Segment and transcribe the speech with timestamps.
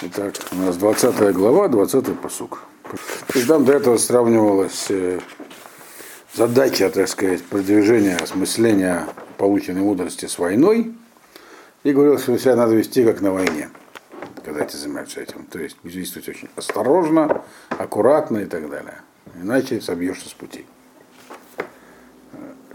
[0.00, 2.62] Итак, у нас 20 глава, 20 посук.
[3.34, 5.18] Есть там до этого сравнивалась э,
[6.32, 9.08] задача, так сказать, продвижения, осмысления
[9.38, 10.94] полученной мудрости с войной.
[11.82, 13.70] И говорилось, что себя надо вести как на войне,
[14.44, 15.44] когда ты занимаешься этим.
[15.46, 19.00] То есть действовать очень осторожно, аккуратно и так далее.
[19.42, 20.64] Иначе собьешься с пути.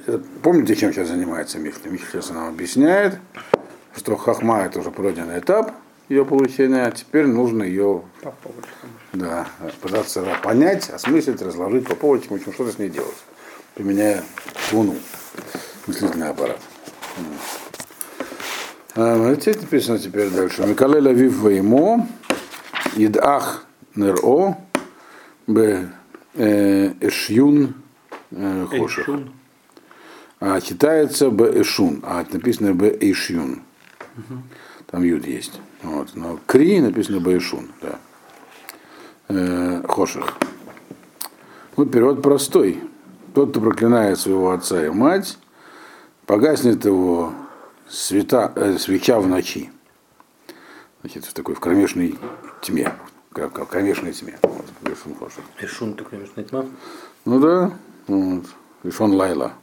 [0.08, 1.88] Э, Помните, чем сейчас занимается Михли?
[1.88, 3.18] Михли сейчас нам объясняет,
[3.96, 5.72] что хахма это уже пройденный этап
[6.10, 8.04] ее получения, а теперь нужно ее
[9.14, 9.48] да,
[9.82, 13.16] пытаться понять, осмыслить, разложить по полочкам, в общем, что-то с ней делать,
[13.76, 14.24] применяя
[14.72, 14.96] луну,
[15.88, 16.60] мыслительный аппарат.
[18.96, 20.66] А, здесь написано теперь дальше.
[20.66, 22.08] Микалеля вив ваимо,
[22.96, 24.58] идах неро,
[25.48, 25.90] б
[26.36, 27.76] эшюн
[28.32, 29.10] хоших.
[30.40, 33.62] А читается б эшун, а написано б эшюн.
[34.94, 35.60] Там юд есть.
[35.82, 36.10] Вот.
[36.14, 38.00] Но кри написано б эшун, да.
[39.28, 40.38] Э, хоших.
[41.76, 42.80] Ну, перевод простой.
[43.34, 45.40] Тот, кто проклинает своего отца и мать,
[46.28, 47.34] погаснет его
[47.90, 49.72] света, э, свеча в ночи.
[51.02, 52.20] Значит, в такой в кромешной
[52.62, 52.94] тьме.
[53.32, 54.38] Как, в кромешной тьме.
[54.44, 55.44] Вот, Решун Хоших.
[55.60, 56.66] Решун ты, конечно, тьма.
[57.26, 57.74] Ну да,
[58.06, 58.46] вот.
[58.84, 59.54] Решон Лайла.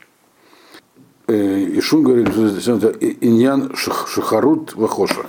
[1.70, 2.28] Э, Ишун говорит,
[2.60, 5.26] что это иньян ших- шихарут в хошах.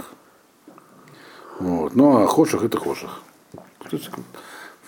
[1.60, 1.96] Вот.
[1.96, 3.22] Ну, а хошах это хошах.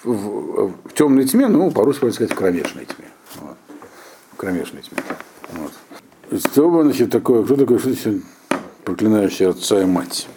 [0.04, 3.08] В, в- в темной тьме, ну, по-русски можно сказать, в кромешной тьме.
[3.42, 3.58] Вот.
[4.34, 4.98] В кромешной тьме.
[5.54, 5.72] Вот.
[6.32, 8.24] И Что значит, такое, кто такой, что значит
[8.84, 10.28] проклинающий отца и мать?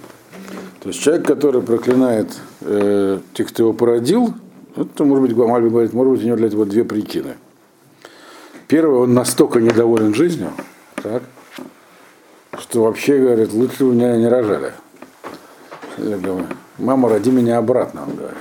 [0.80, 2.28] То есть человек, который проклинает
[2.61, 4.34] э, тех, кто его породил,
[4.77, 7.36] это, может быть, Гамальби говорит, может быть, у него для этого две причины.
[8.69, 10.53] Первое, он настолько недоволен жизнью,
[11.06, 11.22] так,
[12.58, 14.72] что вообще, говорит, лучше бы меня не рожали.
[15.98, 16.46] Я говорю,
[16.78, 18.38] Мама, роди меня обратно, он говорит.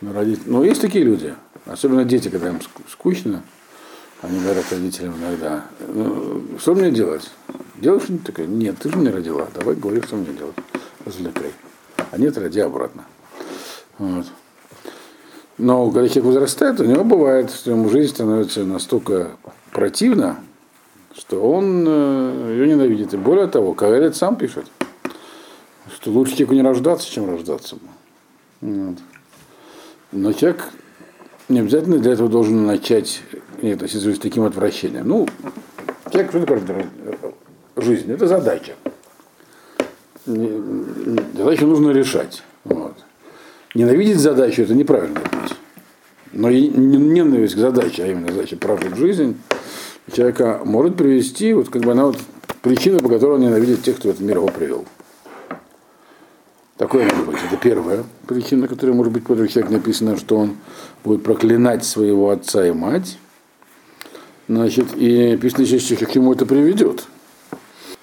[0.00, 1.34] Ну, родить- ну, есть такие люди,
[1.66, 3.42] особенно дети, когда им ск- скучно,
[4.22, 7.30] они говорят родителям иногда, «Ну, что мне делать?
[7.76, 8.46] Делаешь что-нибудь такое?
[8.46, 10.54] Нет, ты же меня родила, давай говори, что мне делать.
[11.04, 11.52] Развлекай.
[12.10, 13.04] А нет, роди обратно.
[13.98, 14.26] Вот.
[15.58, 19.32] Но когда человек возрастает, у него бывает, что ему жизнь становится настолько
[19.72, 20.38] противна,
[21.16, 23.14] что он э, ее ненавидит.
[23.14, 24.66] И более того, Кавелет сам пишет,
[25.92, 27.76] что лучше человеку не рождаться, чем рождаться.
[28.60, 28.98] Вот.
[30.12, 30.70] Но человек
[31.48, 33.22] не обязательно для этого должен начать
[33.62, 35.06] нет, относиться с таким отвращением.
[35.06, 35.28] Ну,
[36.10, 36.88] человек, что такое
[37.76, 38.10] жизнь?
[38.10, 38.74] Это задача.
[40.26, 42.42] Задачу нужно решать.
[42.64, 42.94] Вот.
[43.74, 45.56] Ненавидеть задачу это неправильный путь.
[46.32, 49.36] Но ненависть к задаче, а именно задача прожить жизнь,
[50.12, 52.18] человека может привести, вот как бы она вот
[52.62, 54.84] причина, по которой он ненавидит тех, кто этот мир его привел.
[56.76, 57.38] Такое может быть.
[57.46, 60.56] Это первая причина, которая может быть, которой человек написано, что он
[61.04, 63.18] будет проклинать своего отца и мать.
[64.48, 67.06] Значит, и написано еще, к чему это приведет.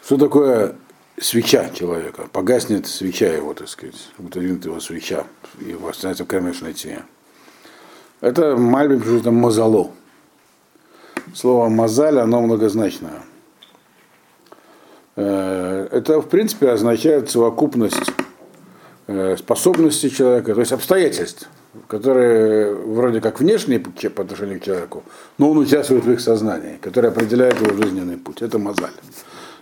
[0.04, 0.76] Что такое
[1.20, 2.28] свеча человека?
[2.32, 5.26] Погаснет свеча его, так сказать, вот один его свеча,
[5.60, 7.04] и останется в кромешной тьме.
[8.22, 9.92] Это Мальби пишет там мазало.
[11.34, 13.22] Слово мазаль, оно многозначное.
[15.16, 18.12] Э, Это, в принципе, означает совокупность
[19.08, 21.50] э, способностей человека, то есть обстоятельств,
[21.88, 25.03] которые вроде как внешние по отношению к человеку,
[25.38, 28.41] но он участвует в их сознании, которые определяют его жизненный путь.
[28.41, 28.91] Это мозаль.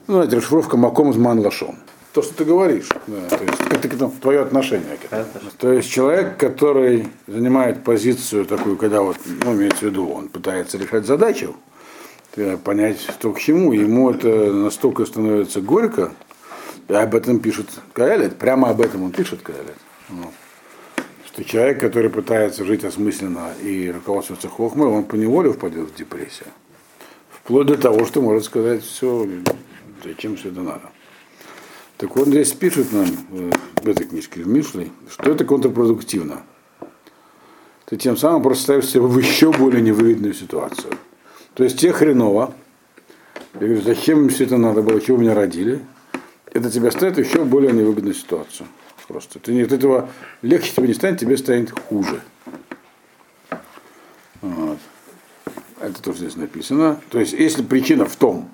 [0.08, 1.76] Ну, знаете, расшифровка маком зман лашон.
[2.14, 5.52] То, что ты говоришь, да, то есть это к этому твое отношение к этому.
[5.60, 10.80] То есть человек, который занимает позицию такую, когда вот, ну, имеется в виду, он пытается
[10.80, 11.56] решать задачу,
[12.36, 16.12] э, понять, что к чему, ему это настолько становится горько,
[16.88, 19.78] и об этом пишет Каэлит, прямо об этом он пишет Каэлит.
[20.10, 20.34] Вот.
[21.28, 26.48] Что человек, который пытается жить осмысленно и руководствоваться хохмой, он поневоле впадет в депрессию.
[27.30, 29.28] Вплоть до того, что может сказать, все,
[30.04, 30.90] зачем все это надо.
[32.00, 33.52] Так он здесь пишет нам э,
[33.82, 36.44] в этой книжке, в Мишле, что это контрпродуктивно.
[37.88, 40.94] Ты тем самым просто ставишь себя в еще более невыгодную ситуацию.
[41.56, 42.54] То есть тебе хреново.
[43.56, 45.82] Я говорю, зачем им все это надо было, чего меня родили?
[46.54, 48.70] Это тебя ставит в еще более невыгодную ситуацию.
[49.06, 49.40] Просто.
[49.40, 50.08] Ты не, от этого
[50.42, 52.22] легче тебе не станет, тебе станет хуже.
[54.42, 54.78] Вот.
[55.82, 57.02] Это тоже здесь написано.
[57.10, 58.50] То есть, если причина в том,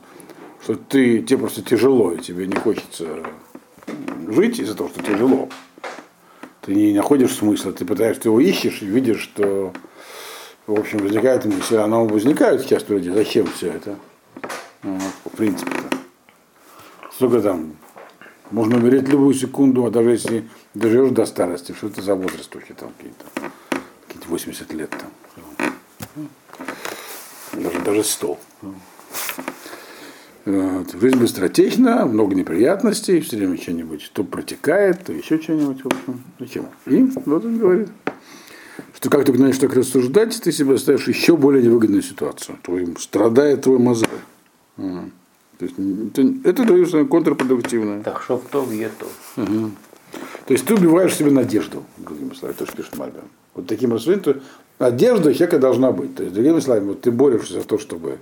[0.65, 3.23] что ты, тебе просто тяжело, и тебе не хочется
[4.27, 5.49] жить из-за того, что тяжело,
[6.61, 9.73] ты не находишь смысла, ты пытаешься, его ищешь и видишь, что,
[10.67, 13.97] в общем, возникает мысль, оно возникает часто у людей, зачем все это?
[14.83, 15.97] Вот, в принципе-то.
[17.11, 17.75] Сколько там
[18.51, 22.73] Можно умереть любую секунду, а даже если доживешь до старости, что это за возраст вообще
[22.73, 23.25] там какие-то,
[24.07, 26.29] какие-то 80 лет там.
[27.53, 28.39] Даже, даже 100.
[30.45, 30.93] Вот.
[31.01, 36.23] Жизнь быстротечна, много неприятностей, все время что-нибудь то протекает, то еще что-нибудь, в общем.
[36.39, 36.67] Зачем?
[36.85, 37.89] И вот он говорит,
[38.93, 42.59] что как только начнешь так рассуждать, ты себя ставишь еще более невыгодную ситуацию.
[42.61, 44.07] Твой, страдает твой мозг.
[44.75, 48.03] То есть, это, это контрпродуктивно.
[48.03, 49.41] Так что в то, где то.
[49.41, 49.71] Угу.
[50.47, 53.21] То есть ты убиваешь себе надежду, другими словами, то, что пишет Мальбин.
[53.55, 54.41] Вот таким рассуждением,
[54.77, 56.15] надежда человека должна быть.
[56.15, 58.19] То есть, другими словами, вот ты борешься за то, чтобы,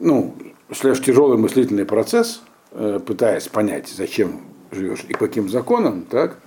[0.00, 0.34] ну,
[0.74, 2.42] шляешь тяжелый мыслительный процесс,
[2.72, 6.38] э, пытаясь понять, зачем живешь и каким законам, так,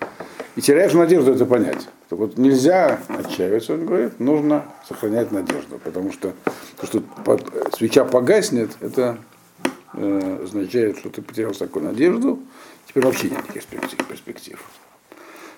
[0.56, 1.88] и теряешь надежду это понять.
[2.10, 6.34] Так вот нельзя отчаиваться, он говорит, нужно сохранять надежду, потому что
[6.80, 7.04] то, что
[7.76, 9.18] свеча погаснет, это
[9.94, 12.40] э, означает, что ты потерял такую надежду,
[12.88, 14.06] теперь вообще нет перспектив.
[14.08, 14.64] перспектив.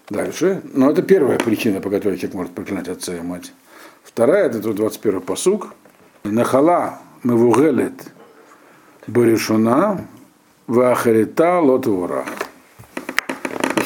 [0.10, 0.62] Дальше.
[0.74, 3.52] Но это первая причина, по которой человек может проклинать отца и мать.
[4.04, 5.74] Вторая, это 21 посук.
[6.24, 7.94] Нахала мевугелет
[9.08, 10.06] Баришуна,
[10.68, 12.26] Вахарита, Лотвора.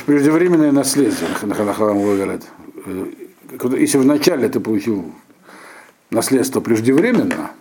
[0.08, 1.30] Преждевременное наследие,
[2.16, 2.42] говорят.
[3.78, 5.14] Если вначале ты получил
[6.10, 7.52] наследство преждевременно,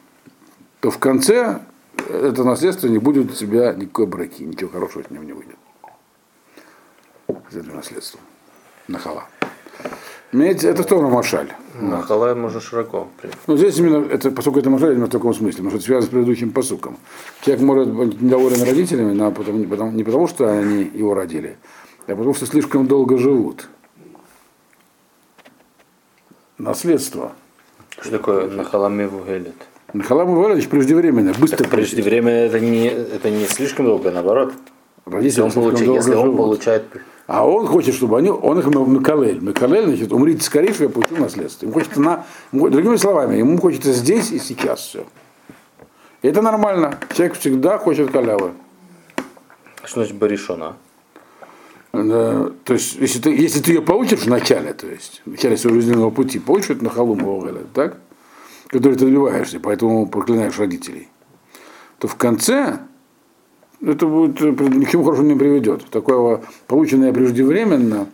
[0.81, 1.61] то в конце
[2.09, 5.57] это наследство не будет у тебя никакой браки, ничего хорошего от него не выйдет.
[7.29, 8.21] Это наследство.
[8.89, 9.27] Нахала.
[10.33, 11.49] Имеется, это тоже машаль.
[11.81, 13.09] Нахала можно широко.
[13.49, 16.07] Ну, здесь именно, это, поскольку это машаль, именно в таком смысле, потому что это связано
[16.07, 16.99] с предыдущим посуком.
[17.43, 21.57] Человек может быть недоволен родителями, но потом, не, потому, не потому, что они его родили,
[22.07, 23.69] а потому что слишком долго живут.
[26.59, 27.33] Наследство.
[28.01, 29.55] Что такое нахалами вугелит?
[29.93, 31.59] Нахалами вугелит преждевременно, быстро.
[31.59, 34.53] Так преждевременно это не, это не слишком долго, наоборот.
[35.07, 36.85] Родители если он, получает, если он получает
[37.33, 39.41] а он хочет, чтобы они, он их Мекалель.
[39.41, 41.65] Мекалель, значит, умрите скорее, чтобы я получил наследство.
[41.65, 45.07] Ему хочется на, другими словами, ему хочется здесь и сейчас все.
[46.23, 46.99] И это нормально.
[47.15, 48.51] Человек всегда хочет халявы.
[49.85, 50.75] Что значит баришона?
[51.93, 55.57] Да, то есть, если ты, если ты ее получишь в начале, то есть, в начале
[55.57, 57.99] своего жизненного пути, получишь это на халум так?
[58.67, 61.07] Который ты добиваешься, поэтому проклинаешь родителей,
[61.99, 62.81] то в конце
[63.83, 65.85] это будет, э, ни к чему хорошему не приведет.
[65.91, 68.09] Такое полученное преждевременно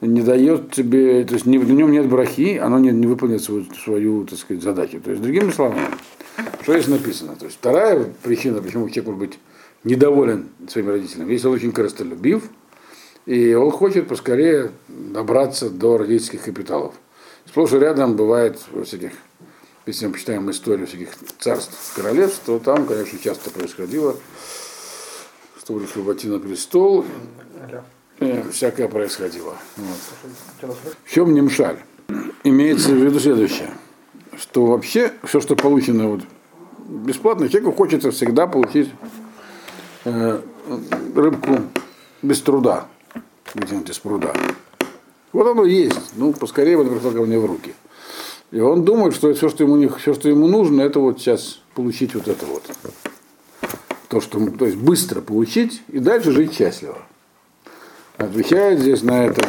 [0.00, 4.24] не дает тебе, то есть в нем нет брахи, оно не, не выполнит свою, свою
[4.24, 5.00] так сказать, задачу.
[5.00, 5.88] То есть, другими словами,
[6.62, 7.36] что здесь написано?
[7.36, 9.38] То есть, вторая причина, почему человек может быть
[9.84, 12.44] недоволен своими родителями, если он очень корыстолюбив,
[13.24, 16.94] и он хочет поскорее добраться до родительских капиталов.
[17.46, 19.12] Сплошь и рядом бывает во всяких,
[19.86, 24.16] если мы почитаем историю всяких царств, королевств, то там, конечно, часто происходило
[25.66, 27.04] что решил войти на престол,
[28.20, 29.56] э, всякое происходило.
[29.76, 30.76] Вот.
[31.02, 31.78] В чем немшаль?
[32.44, 33.70] Имеется в виду следующее,
[34.36, 36.20] что вообще все, что получено вот
[36.86, 38.90] бесплатно, человеку хочется всегда получить
[40.04, 40.40] э,
[41.16, 41.58] рыбку
[42.22, 42.86] без труда,
[43.52, 44.34] где-нибудь из пруда.
[45.32, 47.74] Вот оно есть, ну, поскорее вот пришло ко мне в руки.
[48.52, 52.14] И он думает, что все, что ему, все, что ему нужно, это вот сейчас получить
[52.14, 52.62] вот это вот
[54.08, 56.98] то, что, то есть быстро получить и дальше жить счастливо.
[58.16, 59.46] Отвечает здесь на это,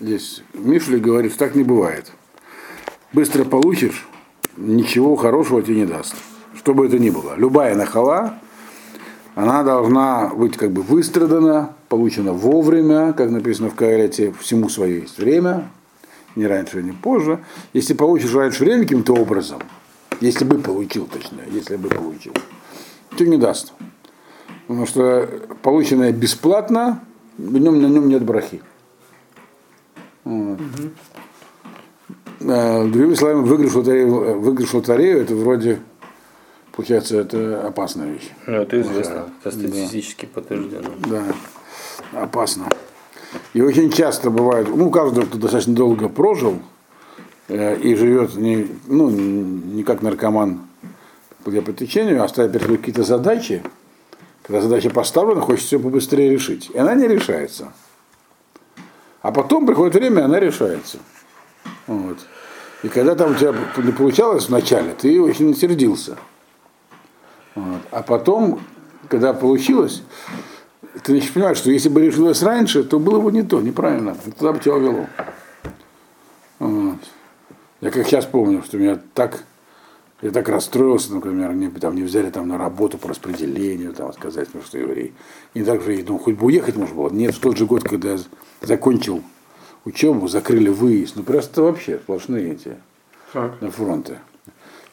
[0.00, 2.12] здесь Мишли говорит, что так не бывает.
[3.12, 4.06] Быстро получишь,
[4.56, 6.14] ничего хорошего тебе не даст.
[6.56, 7.34] Что бы это ни было.
[7.36, 8.38] Любая нахала,
[9.34, 15.18] она должна быть как бы выстрадана, получена вовремя, как написано в Каэлете, всему свое есть
[15.18, 15.70] время,
[16.36, 17.42] не раньше, не позже.
[17.72, 19.60] Если получишь раньше время каким-то образом,
[20.20, 22.32] если бы получил, точнее, если бы получил,
[23.16, 23.72] тебе не даст.
[24.66, 25.28] Потому что
[25.62, 27.04] полученное бесплатно,
[27.36, 28.62] в нем, на нем нет брахи.
[30.24, 30.58] Вот.
[30.60, 30.90] Угу.
[32.40, 35.80] Другими словами, выигрыш лотерею, выигрыш лотерею это вроде,
[36.72, 38.30] получается, это опасная вещь.
[38.46, 40.30] Ну, это известно, это статистически да.
[40.34, 40.90] подтверждено.
[41.06, 41.24] Да,
[42.12, 42.68] опасно.
[43.52, 46.60] И очень часто бывает, ну, каждый, кто достаточно долго прожил
[47.48, 50.60] э, и живет не, ну, не как наркоман
[51.50, 53.62] где по течению, оставить перед собой какие-то задачи,
[54.42, 56.70] когда задача поставлена, хочется ее побыстрее решить.
[56.70, 57.72] И она не решается.
[59.22, 60.98] А потом приходит время, она решается.
[61.86, 62.18] Вот.
[62.82, 66.18] И когда там у тебя не получалось вначале, ты очень сердился.
[67.54, 67.80] Вот.
[67.90, 68.60] А потом,
[69.08, 70.02] когда получилось,
[71.02, 74.14] ты начинаешь понимать, что если бы решилось раньше, то было бы не то, неправильно.
[74.26, 75.06] И туда бы тебя увело.
[76.58, 76.98] Вот.
[77.80, 79.44] Я как сейчас помню, что меня так
[80.24, 84.48] Я так расстроился, например, мне там не взяли там на работу по распределению, там сказать,
[84.54, 85.12] ну, что еврей.
[85.52, 87.10] И так же, думаю, хоть бы уехать можно было.
[87.10, 88.18] Нет, в тот же год, когда я
[88.62, 89.22] закончил
[89.84, 91.16] учебу, закрыли выезд.
[91.16, 92.76] Ну просто вообще сплошные эти
[93.34, 93.60] Так.
[93.60, 94.16] на фронты.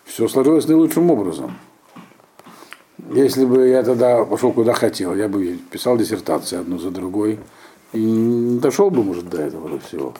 [0.04, 1.56] Все сложилось наилучшим образом.
[3.14, 7.40] Если бы я тогда пошел куда хотел, я бы писал диссертации одну за другой.
[7.94, 10.14] И не дошел бы, может, до этого всего.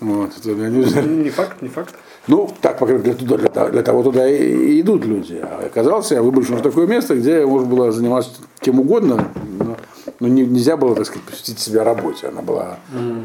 [0.00, 1.94] Вот, меня не факт, не факт.
[2.26, 5.38] Ну, так, по крайней мере, для, для, того- для того туда и, идут люди.
[5.42, 9.76] А оказался я выброшен в такое место, где можно было заниматься чем угодно, но,
[10.20, 12.28] но не- нельзя было, так сказать, посвятить себя работе.
[12.28, 12.78] Она была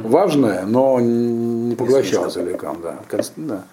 [0.03, 2.77] важная, но не поглощалась целиком.
[2.83, 2.99] Да.
[3.09, 3.63] Конс- да.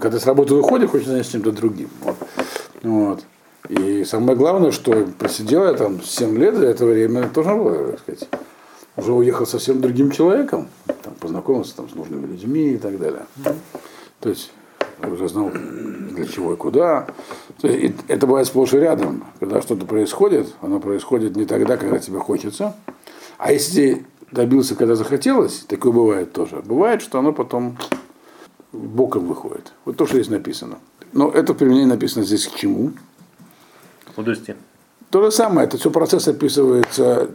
[0.00, 1.88] Когда с работы выходишь, хочешь заняться чем-то другим.
[2.02, 2.16] Вот.
[2.82, 3.24] Вот.
[3.68, 8.00] И самое главное, что просидел я там 7 лет, за это время тоже было, так
[8.00, 8.28] сказать,
[8.96, 13.26] уже уехал совсем другим человеком, там, познакомился там, с нужными людьми и так далее.
[14.20, 14.52] То есть
[15.10, 17.08] уже знал, для чего и куда.
[17.60, 19.24] То есть, и это бывает сплошь и рядом.
[19.40, 22.76] Когда что-то происходит, оно происходит не тогда, когда тебе хочется.
[23.38, 26.62] А если добился, когда захотелось, такое бывает тоже.
[26.64, 27.76] Бывает, что оно потом
[28.72, 29.72] боком выходит.
[29.84, 30.78] Вот то, что здесь написано.
[31.12, 32.92] Но это применение написано здесь к чему?
[34.16, 34.56] Мудрости.
[35.12, 37.28] То же самое, это все процесс описывается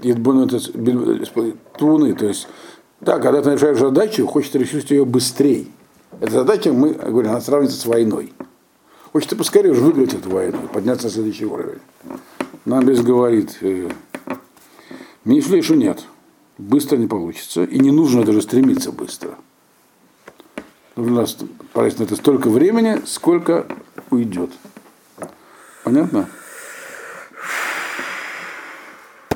[1.78, 2.16] твуны.
[2.16, 2.48] То есть,
[3.02, 5.68] да, когда ты решаешь задачу, хочется решить ее быстрее.
[6.20, 8.34] Эта задача, мы говорим, она сравнится с войной.
[9.14, 11.78] Хочется поскорее уже выиграть эту войну, подняться на следующий уровень.
[12.66, 13.92] Нам без говорит, э,
[15.24, 16.04] Мишлейшу нет,
[16.58, 19.36] быстро не получится, и не нужно даже стремиться быстро.
[20.96, 21.28] Нужно
[21.74, 23.68] потратить на это столько времени, сколько
[24.10, 24.50] уйдет.
[25.84, 26.28] Понятно?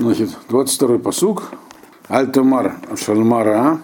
[0.01, 1.51] Значит, 22-й посуг.
[2.08, 3.79] Альтамар Шалмара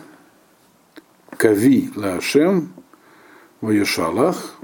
[1.29, 2.74] Кави Лашем
[3.62, 4.55] Ваешалах.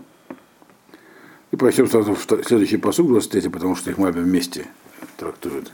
[1.52, 4.66] И прочтем сразу следующий посуг, 23 потому что их Маби вместе
[5.18, 5.72] трактуют.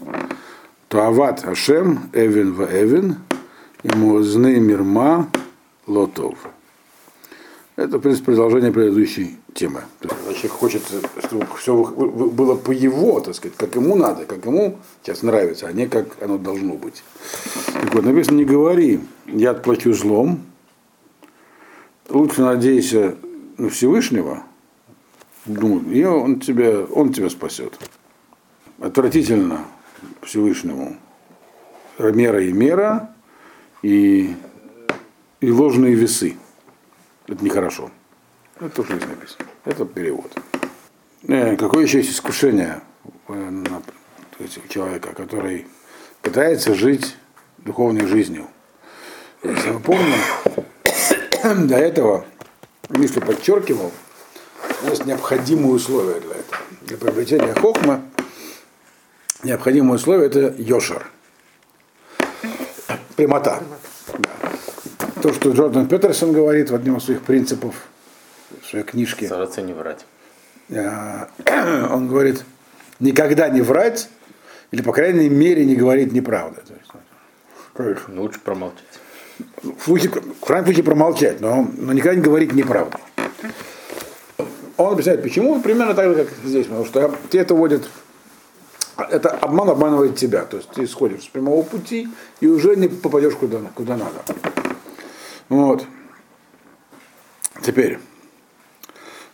[0.89, 3.15] Туават Ашем Эвен Ва Эвен
[3.83, 5.29] и Музны Мирма
[5.87, 6.39] Лотов.
[7.79, 9.83] Это, в принципе, продолжение предыдущей темы.
[10.01, 10.81] Человек хочет,
[11.25, 15.71] чтобы все было по его, так сказать, как ему надо, как ему сейчас нравится, а
[15.71, 17.01] не как оно должно быть.
[17.71, 20.41] Так вот, написано, не говори, я отплачу злом,
[22.09, 23.15] лучше надейся
[23.57, 24.43] на Всевышнего,
[25.45, 27.79] думаю, и он тебя, он тебя спасет.
[28.81, 29.63] Отвратительно
[30.21, 30.97] Всевышнему
[31.97, 33.15] мера и мера,
[33.83, 34.35] и,
[35.39, 36.35] и ложные весы.
[37.29, 37.91] Это нехорошо.
[38.59, 39.45] Это то, что здесь написано.
[39.63, 40.35] Это перевод.
[41.27, 42.81] Э, Какое еще есть искушение
[43.27, 43.63] э,
[44.39, 45.67] у человека, который
[46.23, 47.15] пытается жить
[47.59, 48.47] духовной жизнью.
[49.43, 52.25] Если мы помним, до этого
[52.89, 53.91] Миша подчеркивал,
[54.89, 56.57] есть необходимые условия для этого.
[56.81, 58.01] Для приобретения хохма
[59.43, 61.11] необходимое условие это йошер.
[63.15, 63.61] Прямота.
[64.17, 64.48] Да.
[65.21, 67.75] То, что Джордан Петерсон говорит в одном из своих принципов,
[68.61, 70.05] в своей книжке, Стараться не врать.
[70.69, 71.25] э,
[71.91, 72.43] он говорит,
[72.99, 74.09] никогда не врать,
[74.71, 76.61] или, по крайней мере, не говорить неправду.
[77.73, 78.83] Конечно, Ну, лучше промолчать.
[79.63, 82.97] в, случае- в крайнем случае промолчать, но, но никогда не говорить неправду.
[84.77, 87.89] Он объясняет, почему, примерно так же, как здесь, потому что тебе это вводит,
[88.97, 92.07] это обман обманывает тебя, то есть ты сходишь с прямого пути
[92.39, 94.23] и уже не попадешь куда, куда надо.
[95.49, 95.85] Вот.
[97.61, 97.99] Теперь,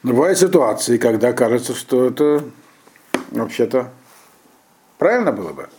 [0.01, 2.43] бывают ситуации, когда кажется, что это
[3.31, 3.91] вообще-то
[4.97, 5.69] правильно было бы.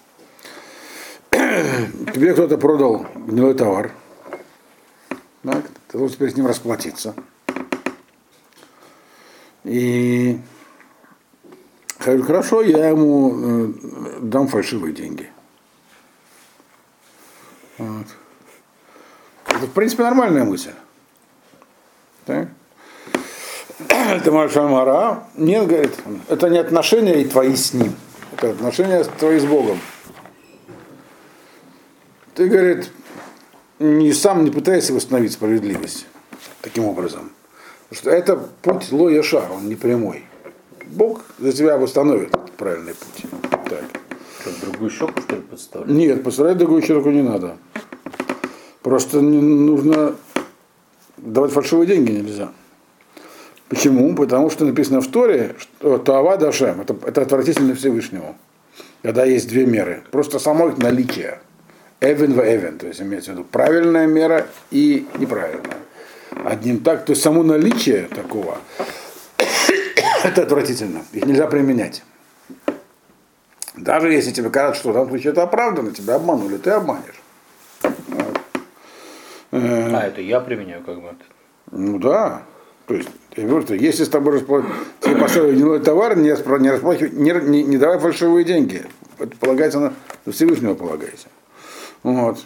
[1.30, 3.92] Тебе кто-то продал гнилой товар,
[5.42, 7.14] так, ты должен теперь с ним расплатиться.
[9.64, 10.38] И
[11.98, 15.30] хорошо, я ему э, дам фальшивые деньги.
[17.78, 18.06] Вот.
[19.56, 20.72] Это, в принципе, нормальная мысль.
[22.26, 22.48] Так?
[23.88, 25.24] Это Машамара.
[25.36, 25.92] Нет, говорит,
[26.28, 27.94] это не отношения твои с ним.
[28.32, 29.80] Это отношения твои с Богом.
[32.34, 32.90] Ты, говорит,
[33.78, 36.06] не сам не пытайся восстановить справедливость
[36.60, 37.32] таким образом.
[37.88, 40.24] Потому что это путь лоя шар, он не прямой.
[40.86, 43.30] Бог за тебя восстановит правильный путь.
[43.68, 43.84] Так.
[44.40, 45.90] Что, другую щеку, что ли, подставлять?
[45.90, 47.56] Нет, подставлять другую человеку не надо.
[48.86, 50.14] Просто нужно
[51.16, 52.52] давать фальшивые деньги нельзя.
[53.68, 54.14] Почему?
[54.14, 58.36] Потому что написано в Торе, что Туава Дашем, это, это отвратительно Всевышнему.
[59.02, 60.04] Когда есть две меры.
[60.12, 61.40] Просто само их наличие.
[62.00, 65.78] Эвен в эвен, то есть имеется в виду правильная мера и неправильная.
[66.44, 68.58] Одним так, то есть само наличие такого,
[70.22, 71.02] Это отвратительно.
[71.12, 72.04] Их нельзя применять.
[73.74, 77.20] Даже если тебе кажется, что в данном случае это оправдано, тебя обманули, ты обманешь.
[79.56, 81.14] Э, А, это я применяю как бы.
[81.70, 82.42] Ну да.
[82.86, 84.70] То есть, я говорю, что если с тобой расплатить,
[85.00, 88.84] тебе поставили гнилой товар, не, распро- не, расплачивай- не, не- не давай фальшивые деньги.
[89.18, 89.92] Это полагается на
[90.24, 91.28] на Всевышнего полагайся.
[92.02, 92.38] Вот.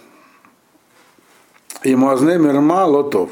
[1.82, 3.30] И мазне мирма лотов.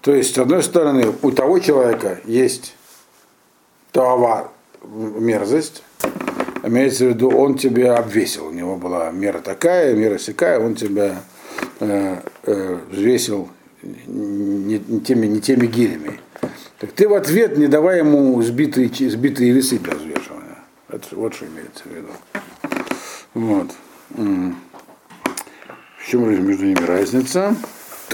[0.00, 2.76] То есть, с одной стороны, у того человека есть
[3.90, 4.48] товар,
[4.84, 5.82] мерзость,
[6.62, 11.22] имеется в виду, он тебя обвесил, у него была мера такая, мера сякая, он тебя
[11.80, 13.48] э, э, взвесил
[13.82, 16.20] не, не теми, не теми гирями.
[16.78, 20.58] Так ты в ответ не давай ему сбитые, сбитые весы для взвешивания.
[20.88, 22.08] Это вот что имеется в виду.
[23.34, 23.70] Вот.
[25.98, 27.56] В чем между ними разница?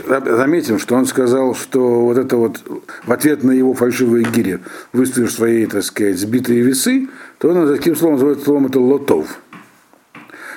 [0.07, 2.63] Заметим, что он сказал, что вот это вот
[3.05, 4.61] в ответ на его фальшивые гири
[4.93, 9.41] выставишь свои, так сказать, сбитые весы, то он таким словом называет словом это лотов.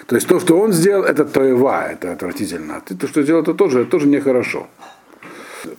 [0.08, 2.78] То есть то, что он сделал, это тоева, это отвратительно.
[2.78, 4.68] А ты то, что сделал, это тоже, это тоже нехорошо.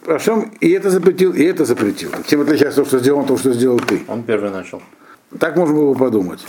[0.04, 2.10] Причем и это запретил, и это запретил.
[2.26, 4.02] Чем отличается то, что сделал, от того, что сделал ты?
[4.08, 4.82] Он первый начал.
[5.38, 6.46] Так можно было подумать.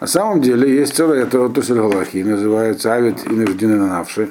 [0.00, 4.28] На самом деле есть целое, это вот Тусель Галахи, называется Авид и Наждины Навши,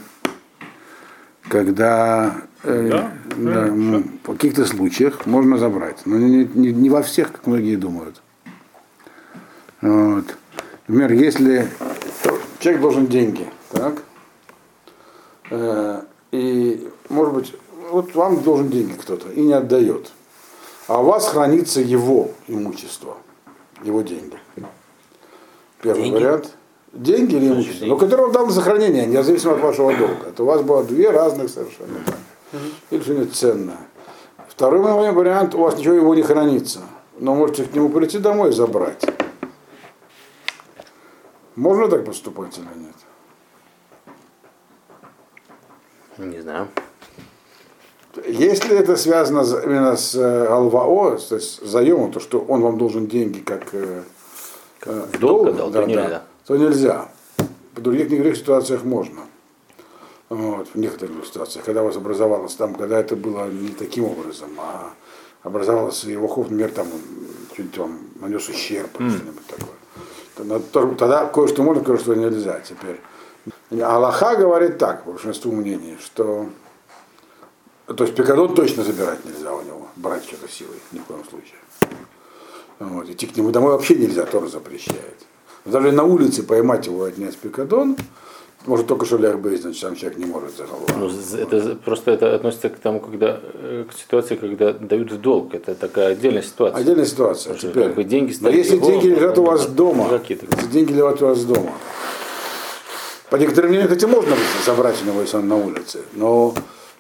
[1.50, 7.02] когда э, Да, да, м, в каких-то случаях можно забрать, но не, не- не во
[7.02, 8.22] всех, как многие думают.
[9.82, 10.26] Вот.
[10.88, 11.68] Например, если
[12.60, 14.04] человек должен деньги, так,
[15.50, 17.56] э, и, может быть,
[17.90, 20.12] вот вам должен деньги кто-то и не отдает,
[20.88, 23.18] а у вас хранится его имущество,
[23.84, 24.38] его деньги.
[25.82, 26.16] Первый Деньги?
[26.16, 26.54] вариант.
[26.92, 30.30] Деньги или имущество, но которое он дал на сохранение, независимо от вашего долга.
[30.30, 32.00] Это у вас было две разных совершенно.
[32.06, 32.14] да.
[32.90, 33.78] Или что-нибудь ценное.
[34.50, 36.80] Второй вариант, у вас ничего его не хранится.
[37.20, 39.06] Но можете к нему прийти домой и забрать.
[41.58, 42.96] Можно так поступать или нет?
[46.34, 46.68] Не знаю.
[48.28, 52.78] Если это связано именно с э, алвао, то есть с заемом, то что он вам
[52.78, 54.04] должен деньги как э,
[54.86, 56.10] э, в долг то да, нельзя.
[56.10, 57.10] да, то нельзя.
[57.76, 59.22] В других некоторых ситуациях можно.
[60.30, 64.50] Вот, в некоторых ситуациях, когда у вас образовалось там, когда это было не таким образом,
[64.60, 64.92] а
[65.42, 66.88] образовалось его ход, например, там
[67.56, 69.77] чуть вам нанес ущерб или что-нибудь такое.
[70.38, 73.02] Тогда, то- тогда кое-что можно, кое-что нельзя теперь.
[73.82, 76.48] Аллаха говорит так, по большинству мнений, что
[77.88, 81.58] то есть пикадон точно забирать нельзя у него, брать что-то силой, ни в коем случае.
[82.80, 83.10] Вот.
[83.10, 85.26] Идти к нему домой вообще нельзя, Тора запрещает.
[85.66, 87.98] Даже на улице поймать его и отнять пикадон,
[88.66, 90.88] может только шалях Бейзен, сам человек не может за голову.
[90.98, 95.54] Ну, это просто это относится к тому, когда э, к ситуации, когда дают в долг.
[95.54, 96.80] Это такая отдельная ситуация.
[96.80, 97.54] Отдельная ситуация.
[97.54, 97.84] Потому что Теперь.
[97.84, 101.28] как бы деньги Но если его, деньги лежат у вас дома, если деньги лежат у
[101.28, 101.72] вас дома,
[103.30, 106.54] по некоторым мнениям, кстати, можно забрать у него, если он на улице, но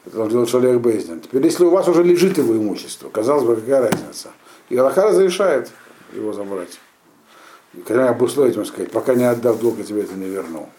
[0.06, 1.22] это делает шалях Бейзен.
[1.22, 4.30] Теперь, если у вас уже лежит его имущество, казалось бы, какая разница?
[4.70, 5.70] И Аллаха разрешает
[6.14, 6.80] его забрать.
[7.74, 10.70] И когда обусловить, ему сказать, пока не отдав долг, я тебе это не верну.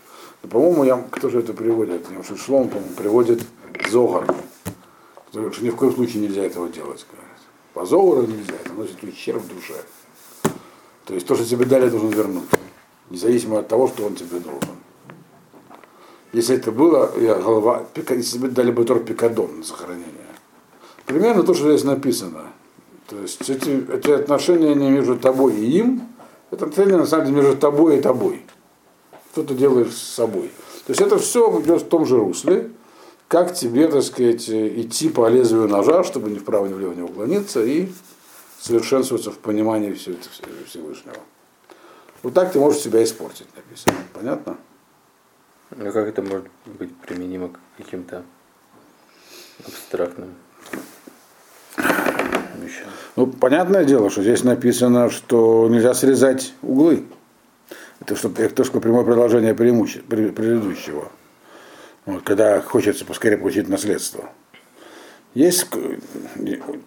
[0.43, 2.07] По-моему, я, кто же это приводит?
[2.11, 3.43] Я уж Шлом, по-моему, приводит
[3.91, 4.27] Зогар.
[5.33, 7.05] Говорит, что ни в коем случае нельзя этого делать.
[7.75, 9.75] По Зогару нельзя, это носит ущерб душе.
[11.05, 12.49] То есть то, что тебе дали, должен вернуть.
[13.11, 14.77] Независимо от того, что он тебе должен.
[16.33, 20.13] Если это было, я, голова, если тебе дали бы только пикадон на сохранение.
[21.07, 22.43] Примерно то, что здесь написано.
[23.09, 26.03] То есть эти, эти отношения не между тобой и им,
[26.51, 28.43] это отношения на самом деле между тобой и тобой.
[29.39, 30.51] Что ты делаешь с собой.
[30.85, 32.73] То есть это все идет в том же русле,
[33.29, 37.65] как тебе, так сказать, идти по лезвию ножа, чтобы ни вправо, ни влево не уклониться
[37.65, 37.89] и
[38.59, 40.29] совершенствоваться в понимании всего это-
[40.67, 41.15] Всевышнего.
[42.25, 43.95] Вот так ты можешь себя испортить, написано.
[44.13, 44.59] Понятно?
[45.77, 48.25] Ну как это может быть применимо к каким-то
[49.65, 50.35] абстрактным
[52.61, 52.89] вещам?
[53.15, 57.05] Ну, понятное дело, что здесь написано, что нельзя срезать углы.
[58.09, 61.13] Это что, это только прямое продолжение преимуще- предыдущего.
[62.07, 64.31] Вот, когда хочется поскорее получить наследство.
[65.35, 65.67] Есть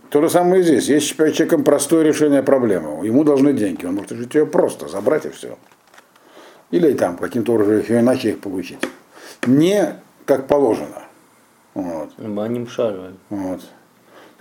[0.09, 0.89] то же самое здесь.
[0.89, 3.05] Есть перед человеком простое решение проблемы.
[3.05, 3.85] Ему должны деньги.
[3.85, 5.59] Он может решить ее просто, забрать и все.
[6.71, 8.79] Или там каким-то образом иначе их получить.
[9.45, 11.03] Не как положено.
[11.75, 12.17] Вот.
[12.17, 13.19] Мы не мшариваем.
[13.29, 13.61] Вот.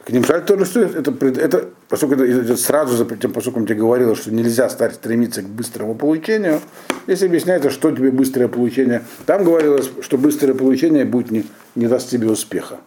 [0.05, 0.95] К ним жаль тоже стоит.
[0.95, 5.43] Это, это, поскольку это идет сразу за тем, поскольку тебе говорилось, что нельзя стать стремиться
[5.43, 6.61] к быстрому получению,
[7.07, 9.05] здесь объясняется, что тебе быстрое получение.
[9.27, 12.79] Там говорилось, что быстрое получение будет не, не даст тебе успеха.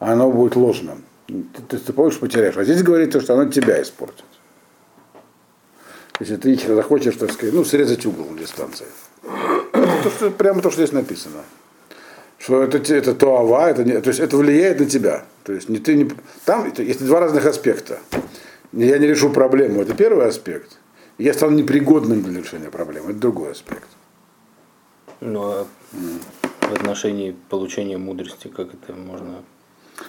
[0.00, 1.04] Оно будет ложным.
[1.28, 2.56] Ты, ты, ты получишь, потеряешь.
[2.56, 4.24] А здесь говорится, что оно тебя испортит.
[6.20, 8.86] Если ты захочешь, так сказать, ну, срезать угол дистанции.
[9.22, 11.42] То, что, прямо то, что здесь написано.
[12.48, 15.26] Что это, это туава, это не, то есть это влияет на тебя.
[15.44, 16.10] То есть не ты не,
[16.46, 17.98] там есть два разных аспекта.
[18.72, 20.78] Я не решу проблему, это первый аспект.
[21.18, 23.88] Я стану непригодным для решения проблемы, это другой аспект.
[25.20, 25.66] Ну а
[26.62, 29.42] в отношении получения мудрости, как это можно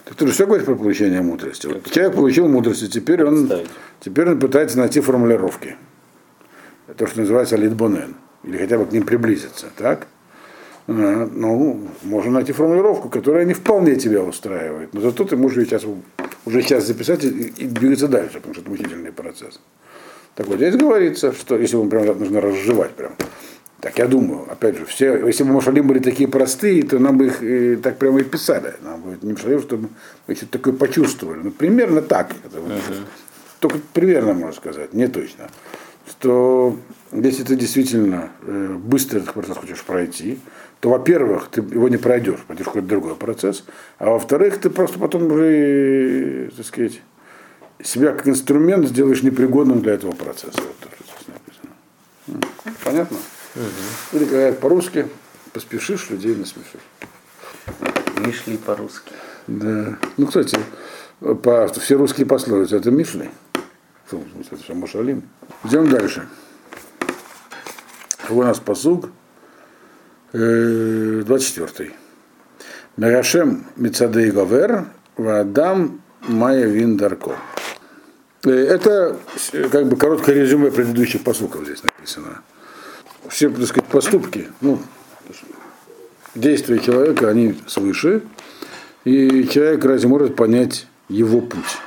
[0.05, 1.67] так ты же все говоришь про получение мудрости.
[1.67, 3.51] Вот человек получил мудрость, и теперь он,
[3.99, 5.75] теперь он пытается найти формулировки.
[6.95, 8.15] То, что называется литбонен.
[8.43, 9.67] Или хотя бы к ним приблизиться.
[9.75, 10.07] Так?
[10.89, 14.93] А, ну, можно найти формулировку, которая не вполне тебя устраивает.
[14.93, 15.83] Но зато ты можешь сейчас,
[16.45, 19.59] уже сейчас записать и, и двигаться дальше, потому что это мучительный процесс.
[20.33, 23.11] Так вот, здесь говорится, что если вам прям нужно разжевать прям,
[23.81, 27.27] так я думаю, опять же, все, если бы Машалим были такие простые, то нам бы
[27.27, 28.73] их и, так прямо и писали.
[28.81, 29.89] Нам бы не Машалим, чтобы
[30.27, 31.39] мы что-то такое почувствовали.
[31.43, 32.31] Ну, примерно так.
[32.45, 33.05] Это, uh-huh.
[33.59, 35.49] Только примерно можно сказать, не точно.
[36.09, 36.77] Что
[37.11, 40.39] если ты действительно э, быстро этот процесс хочешь пройти,
[40.79, 43.65] то, во-первых, ты его не пройдешь, пойдешь какой-то другой процесс,
[43.97, 47.01] а во-вторых, ты просто потом уже, так сказать,
[47.83, 50.61] себя как инструмент сделаешь непригодным для этого процесса.
[50.61, 52.75] Вот то, что здесь написано.
[52.83, 53.17] Понятно?
[53.55, 54.17] Угу.
[54.17, 55.07] Или говорят по-русски,
[55.53, 56.81] поспешишь, людей насмешишь.
[58.25, 59.11] Мишли по-русски.
[59.47, 59.97] Да.
[60.17, 60.57] Ну, кстати,
[61.19, 63.29] по, все русские пословицы это Мишли.
[64.11, 65.23] Это все Машалим.
[65.63, 66.27] Идем дальше.
[68.29, 69.09] У нас посуг
[70.33, 71.91] 24.
[72.97, 74.85] Мерашем Мицадей Гавер,
[75.17, 77.35] Вадам Майя Виндарко.
[78.45, 79.17] Э, это
[79.71, 82.41] как бы короткое резюме предыдущих посуков здесь написано
[83.29, 84.79] все, так сказать, поступки, ну,
[86.35, 88.23] действия человека, они свыше,
[89.05, 91.77] и человек разве может понять его путь.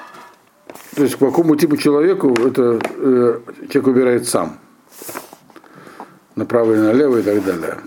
[0.95, 4.59] То есть к какому типу человеку это э, человек выбирает сам.
[6.35, 7.79] Направо или налево и так далее.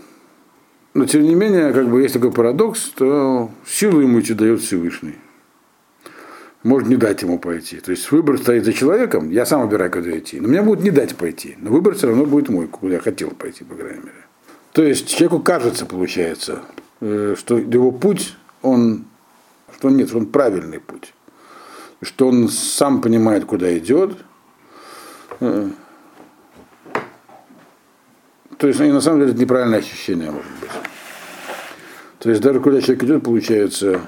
[0.96, 5.16] Но тем не менее, как бы есть такой парадокс, то силу ему эти дает Всевышний
[6.66, 7.80] может не дать ему пойти.
[7.80, 10.40] То есть выбор стоит за человеком, я сам выбираю, куда идти.
[10.40, 11.56] Но мне будут не дать пойти.
[11.60, 14.26] Но выбор все равно будет мой, куда я хотел пойти, по крайней мере.
[14.74, 16.64] То есть человеку кажется, получается,
[17.02, 19.06] э, что его путь, он,
[19.78, 21.14] что нет, он правильный путь.
[22.02, 24.18] Что он сам понимает, куда идет.
[28.58, 30.70] То есть, на самом деле, это неправильное ощущение, может быть.
[32.20, 34.02] То есть, даже куда человек идет, получается,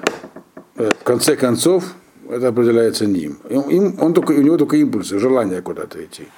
[0.76, 1.84] э, в конце концов,
[2.28, 3.38] это определяется ним.
[3.48, 6.28] Им, он только, у него только импульсы, желание куда-то идти.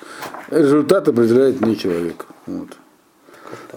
[0.50, 2.26] Результат определяет не человек.
[2.46, 2.76] Вот.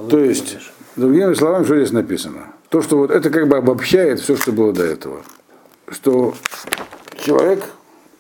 [0.10, 0.58] То есть,
[0.96, 2.54] другими словами, что здесь написано?
[2.70, 5.22] То, что вот это как бы обобщает все, что было до этого.
[5.88, 6.34] Что
[7.18, 7.64] человек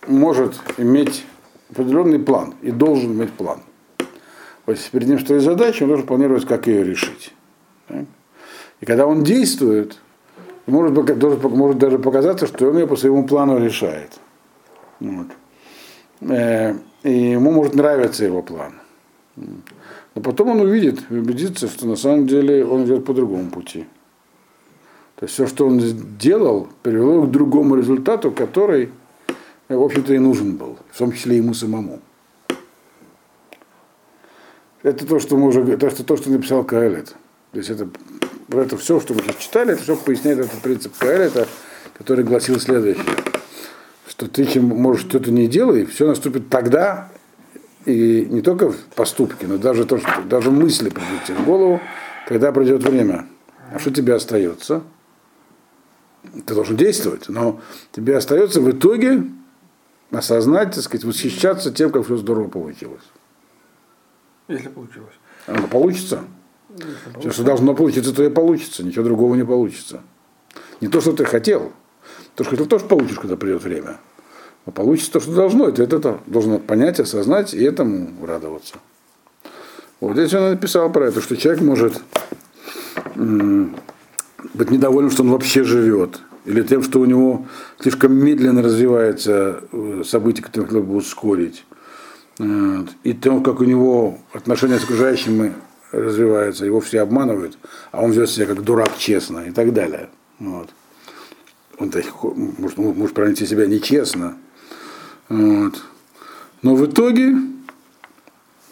[0.08, 1.26] может иметь
[1.71, 3.60] определенный план и должен иметь план.
[4.65, 7.34] Вот перед ним стоит задача, он должен планировать, как ее решить.
[8.80, 9.97] И когда он действует,
[10.65, 14.19] может, может даже показаться, что он ее по своему плану решает.
[14.99, 15.28] Вот.
[16.21, 18.73] Э, и ему может нравиться его план.
[19.36, 23.86] Но потом он увидит, убедится, что на самом деле он идет по другому пути.
[25.15, 28.91] То есть все, что он сделал, привело к другому результату, который,
[29.67, 31.99] в общем-то, и нужен был, в том числе ему самому.
[34.84, 37.15] Это то, что мы уже, то, что, то, что написал Каэлет.
[37.52, 37.88] То есть это
[38.52, 41.48] это все, что мы сейчас читали, это все поясняет этот принцип Каэлета,
[41.98, 43.04] который гласил следующее,
[44.08, 47.10] что ты чем можешь что-то не делай, все наступит тогда,
[47.86, 51.82] и не только в поступке, но даже то, что даже мысли придут тебе в голову,
[52.28, 53.28] когда придет время.
[53.72, 54.84] А что тебе остается?
[56.46, 57.60] Ты должен действовать, но
[57.91, 59.24] тебе остается в итоге
[60.12, 63.04] осознать, так сказать, восхищаться тем, как все здорово получилось.
[64.47, 65.13] Если получилось.
[65.47, 66.23] Оно получится.
[67.19, 68.84] Все, что должно получиться, то и получится.
[68.84, 70.01] Ничего другого не получится.
[70.82, 71.71] Не то, что ты хотел.
[72.36, 73.99] То, что хотел, тоже получишь, когда придет время.
[74.65, 75.69] Но получится то, что должно.
[75.69, 78.75] И ты это должен понять, осознать и этому радоваться.
[79.99, 82.01] Вот здесь он написал про это, что человек может
[83.15, 87.45] быть недоволен, что он вообще живет, или тем, что у него
[87.79, 91.65] слишком медленно развивается э, события, которые хотел бы ускорить,
[92.39, 95.54] и тем, как у него отношения с окружающими
[95.91, 97.58] развивается, его все обманывают,
[97.91, 100.10] а он ведет себя как дурак честно и так далее.
[100.39, 100.69] Вот.
[101.78, 101.91] Он
[102.58, 104.38] может, может пронести себя нечестно.
[105.30, 105.84] Вот.
[106.62, 107.36] Но в итоге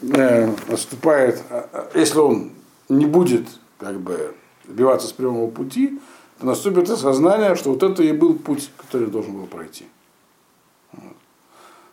[0.02, 2.52] э, наступает, а, а, если он
[2.89, 3.47] не будет
[3.78, 4.34] как бы
[4.67, 6.00] сбиваться с прямого пути,
[6.39, 9.86] то наступит осознание, что вот это и был путь, который должен был пройти.
[10.93, 11.15] Вот.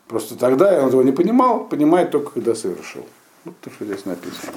[0.09, 3.07] Просто тогда он этого не понимал, понимает только когда совершил.
[3.45, 4.53] Вот то, что здесь написано.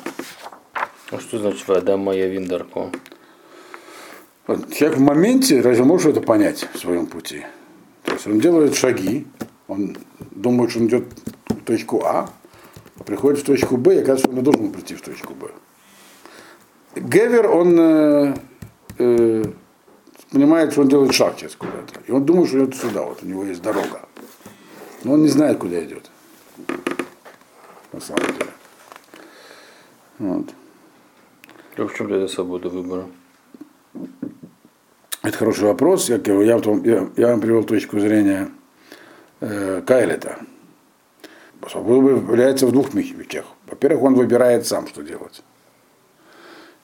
[1.12, 2.90] А что значит вода моя виндарко?
[4.48, 7.46] Вот Человек в моменте разве может это понять в своем пути?
[8.04, 9.28] То есть он делает шаги,
[9.68, 9.98] он
[10.32, 11.04] думает, что он идет
[11.50, 12.30] в точку А,
[13.06, 15.50] приходит в точку Б, и оказывается, он не должен прийти в точку Б.
[16.96, 18.36] Гевер, он э,
[18.98, 19.44] э,
[20.32, 22.00] понимает, что он делает шаг сейчас куда-то.
[22.08, 24.02] И он думает, что идет сюда, вот у него есть дорога.
[25.04, 26.10] Но он не знает, куда идет.
[27.92, 28.52] На самом деле.
[30.20, 30.46] Вот.
[31.78, 33.08] А в чем тогда свобода выбора?
[35.24, 36.10] Это хороший вопрос.
[36.10, 38.50] Я, я, том- я, я вам привел точку зрения
[39.40, 40.38] э, Кайлета.
[41.70, 43.46] Свобода является в двух вещах.
[43.68, 45.44] Во-первых, он выбирает сам, что делать.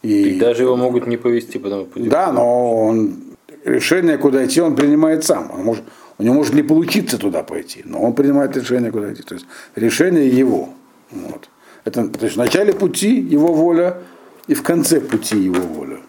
[0.04, 2.08] И, И даже его могут не повести по тому пути.
[2.10, 5.50] да, но он, решение, куда идти, он принимает сам.
[5.52, 5.84] Он может,
[6.18, 9.22] у него может не получиться туда пойти, но он принимает решение, куда идти.
[9.24, 10.70] То есть решение его.
[11.12, 11.50] Вот.
[11.86, 14.00] Это, то есть в начале пути его воля
[14.48, 16.00] и в конце пути его воля.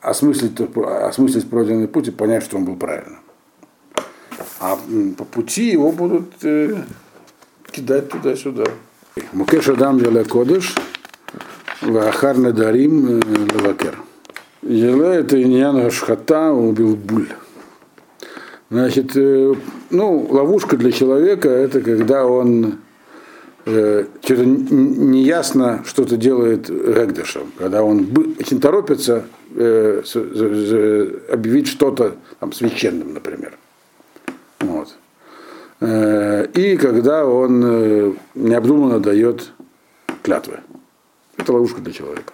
[0.00, 3.20] Осмыслить, осмыслить пройденный путь и понять, что он был правильным.
[4.58, 4.78] А
[5.16, 6.82] по пути его будут э,
[7.70, 8.64] кидать туда-сюда.
[9.32, 10.74] Мукеш Адам Яле Кодыш,
[11.82, 13.20] Вахар Надарим э,
[13.54, 13.98] Левакер.
[14.62, 17.28] Еле это иньян Шхата убил буль.
[18.70, 19.54] Значит, э,
[19.90, 22.78] ну, ловушка для человека это когда он
[23.66, 28.06] э, что-то неясно что-то делает Гэгдышем, когда он
[28.38, 29.24] очень торопится
[29.56, 30.02] э,
[31.32, 33.58] объявить что-то там, священным, например.
[34.60, 34.94] Вот.
[35.80, 39.50] Э, И когда он э, необдуманно дает
[40.22, 40.60] клятвы.
[41.36, 42.32] Это ловушка для человека.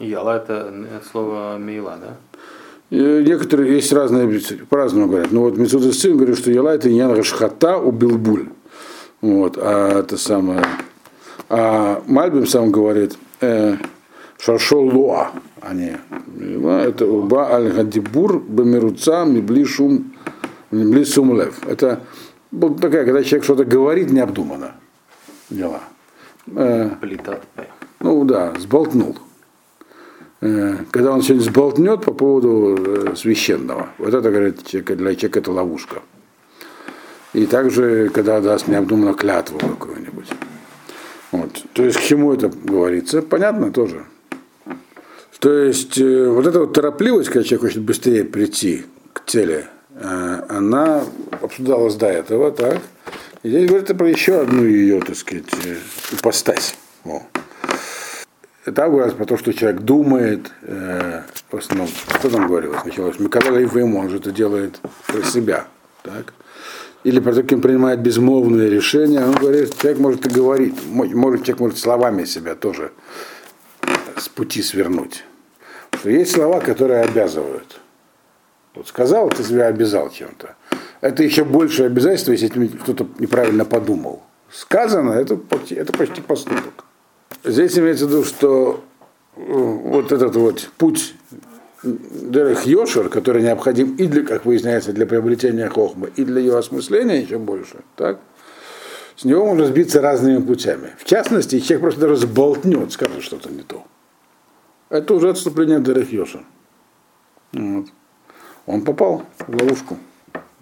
[0.00, 2.16] Яла это от слова мейла, да?
[2.94, 5.32] И Некоторые есть разные, по-разному говорят.
[5.32, 8.50] Ну вот Мисуда сын говорит, что Ела это Ян Рашхата убил буль.
[9.20, 10.64] Вот, а это самое.
[11.48, 13.78] А Мальбим сам говорит, э,
[14.38, 15.98] Шаршол Луа, а не
[16.38, 20.14] Ела, это Уба Аль Гадибур Бамируца Мибли Шум
[20.70, 21.52] Мибли.
[21.66, 22.00] Это
[22.52, 24.76] вот такая, когда человек что-то говорит необдуманно.
[25.50, 25.80] Дела.
[26.46, 26.90] Э,
[27.98, 29.16] ну да, сболтнул.
[30.40, 35.52] Э, Когда он что-нибудь сболтнет по поводу э, священного, вот это, говорит, для человека это
[35.52, 36.02] ловушка.
[37.32, 40.28] И также, когда даст необдуманно клятву какую-нибудь.
[41.32, 41.50] Вот.
[41.72, 44.04] То есть, к чему это говорится, понятно тоже.
[45.40, 49.66] То есть, э, вот эта вот торопливость, когда человек хочет быстрее прийти к цели,
[50.48, 51.04] она
[51.40, 52.80] обсуждалась до этого, так?
[53.44, 55.44] И здесь говорится про еще одну ее, так сказать,
[56.12, 56.74] ипостась.
[58.64, 63.58] Там говорится про то, что человек думает, э, в основном, что там говорилось, началось, Микаэла
[63.58, 65.66] ему, он же это делает про себя,
[66.02, 66.32] так?
[67.02, 71.42] Или про то, кем принимает безмолвные решения, он говорит, человек может и говорить, мо- может,
[71.44, 72.92] человек может словами себя тоже
[74.16, 75.24] с пути свернуть.
[75.92, 77.80] Что есть слова, которые обязывают.
[78.74, 80.56] Вот сказал, ты себя обязал чем-то.
[81.02, 84.22] Это еще больше обязательство, если кто-то неправильно подумал.
[84.50, 85.38] Сказано, это
[85.70, 86.84] это почти поступок.
[87.42, 88.84] Здесь имеется в виду, что
[89.36, 91.14] э, вот этот вот путь
[91.82, 97.20] Дерех Йошер, который необходим и для, как выясняется, для приобретения хохмы, и для ее осмысления
[97.20, 98.20] еще больше, так?
[99.16, 100.92] С него можно сбиться разными путями.
[100.98, 103.84] В частности, человек просто даже сболтнет, скажет что-то не то.
[104.88, 106.44] Это уже отступление Дерех Йошер.
[107.52, 107.86] Вот.
[108.66, 109.98] Он попал в ловушку,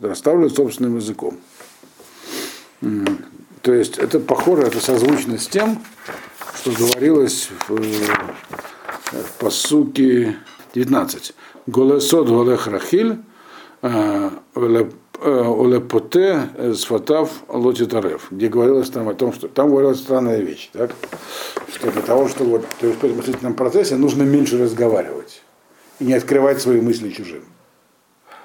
[0.01, 1.39] расставлен собственным языком.
[3.63, 5.79] То есть это похоже, это созвучно с тем,
[6.63, 8.17] что говорилось в, э,
[9.11, 10.37] в посуке
[10.75, 11.35] 19.
[11.67, 13.19] Голесот голех рахиль,
[13.83, 14.85] э, э,
[15.21, 20.93] олепоте э, сфатав лотитарев, где говорилось там о том, что там говорилась странная вещь, так?
[21.69, 25.43] что для того, чтобы вот, то есть в мыслительном процессе нужно меньше разговаривать
[25.99, 27.43] и не открывать свои мысли чужим.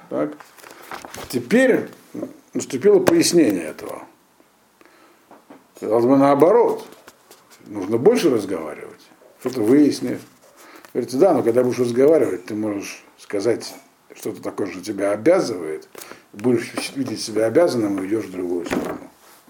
[0.09, 0.31] Так?
[1.29, 1.89] Теперь
[2.55, 4.05] наступило пояснение этого.
[5.79, 6.87] Казалось бы, наоборот.
[7.67, 9.01] Нужно больше разговаривать,
[9.39, 10.19] что-то выяснив.
[10.93, 13.73] Говорится, да, но когда будешь разговаривать, ты можешь сказать
[14.15, 15.87] что-то такое, что тебя обязывает,
[16.33, 18.99] будешь видеть себя обязанным и идешь в другую сторону.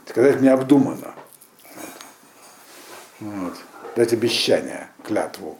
[0.08, 1.13] Сказать необдуманно.
[3.19, 3.53] Вот.
[3.95, 5.58] Дать обещание, клятву,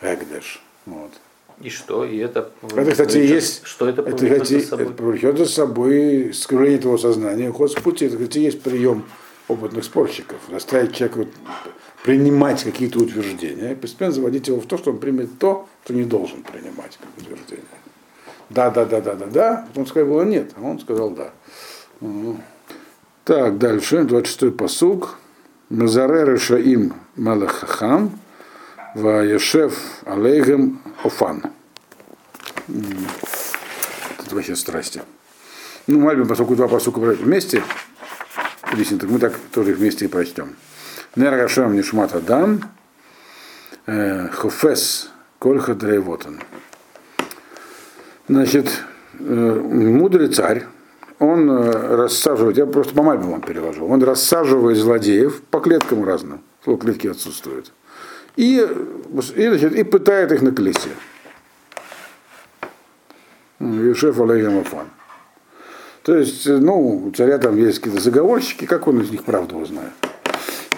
[0.00, 0.62] эгдеш.
[0.86, 1.12] Вот.
[1.60, 2.04] И что?
[2.04, 2.52] И это...
[2.74, 3.64] Это, кстати, повлечет- есть.
[3.64, 4.86] Что это это, повлечет кстати, за собой?
[4.86, 8.06] это повлечет за собой скрывание твоего сознания, уход с пути.
[8.06, 9.04] Это, кстати, есть прием
[9.48, 10.38] опытных спорщиков.
[10.48, 11.26] Заставить человека
[12.04, 16.04] принимать какие-то утверждения, и постепенно заводить его в то, что он примет то, что не
[16.04, 17.64] должен принимать как утверждение.
[18.48, 19.68] Да, да, да, да, да, да.
[19.76, 21.30] Он сказал нет, а он сказал да.
[22.00, 22.40] Мгм.
[23.24, 25.18] Так, дальше, 26-й посуг.
[25.68, 28.18] Мазаре Решаим Малахахам,
[28.96, 31.44] Ваешев Алейгем Офан.
[32.66, 35.02] Это вообще страсти.
[35.86, 37.62] Ну, Мальбим, поскольку два посука вместе,
[38.62, 40.56] так мы так тоже их вместе и прочтем.
[41.16, 42.62] Нер Гашем Нишмат Адам,
[43.84, 46.40] Хофес Кольха Дрейвотан.
[48.28, 48.84] Значит,
[49.18, 50.66] мудрый царь,
[51.18, 56.78] он рассаживает, я просто по мальбу вам переложу, он рассаживает злодеев по клеткам разным, слово
[56.78, 57.72] клетки отсутствует,
[58.36, 58.64] и,
[59.34, 60.90] и, значит, и пытает их на колесе.
[63.58, 64.86] Юшеф Алейхем Афан.
[66.04, 69.92] То есть, ну, у царя там есть какие-то заговорщики, как он из них правду узнает?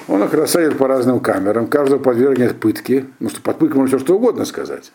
[0.08, 4.04] Он их рассадит по разным камерам, каждого подвергнет пытке, ну что под пыткой можно все
[4.04, 4.92] что угодно сказать.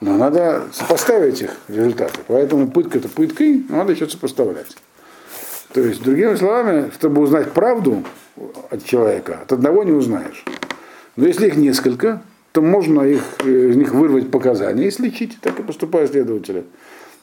[0.00, 2.20] Но надо сопоставить их результаты.
[2.26, 4.76] Поэтому пытка это пыткой, но надо еще сопоставлять.
[5.72, 8.04] То есть, другими словами, чтобы узнать правду
[8.70, 10.44] от человека, от одного не узнаешь.
[11.16, 15.40] Но если их несколько, то можно их, из них вырвать показания и слечить.
[15.40, 16.64] Так и поступают следователи.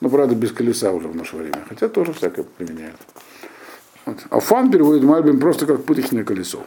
[0.01, 1.63] Но, правда, без колеса уже в наше время.
[1.69, 2.97] Хотя тоже всякое применяют.
[4.05, 4.17] Вот.
[4.29, 6.63] А фан переводит Мальбим просто как пыточное колесо.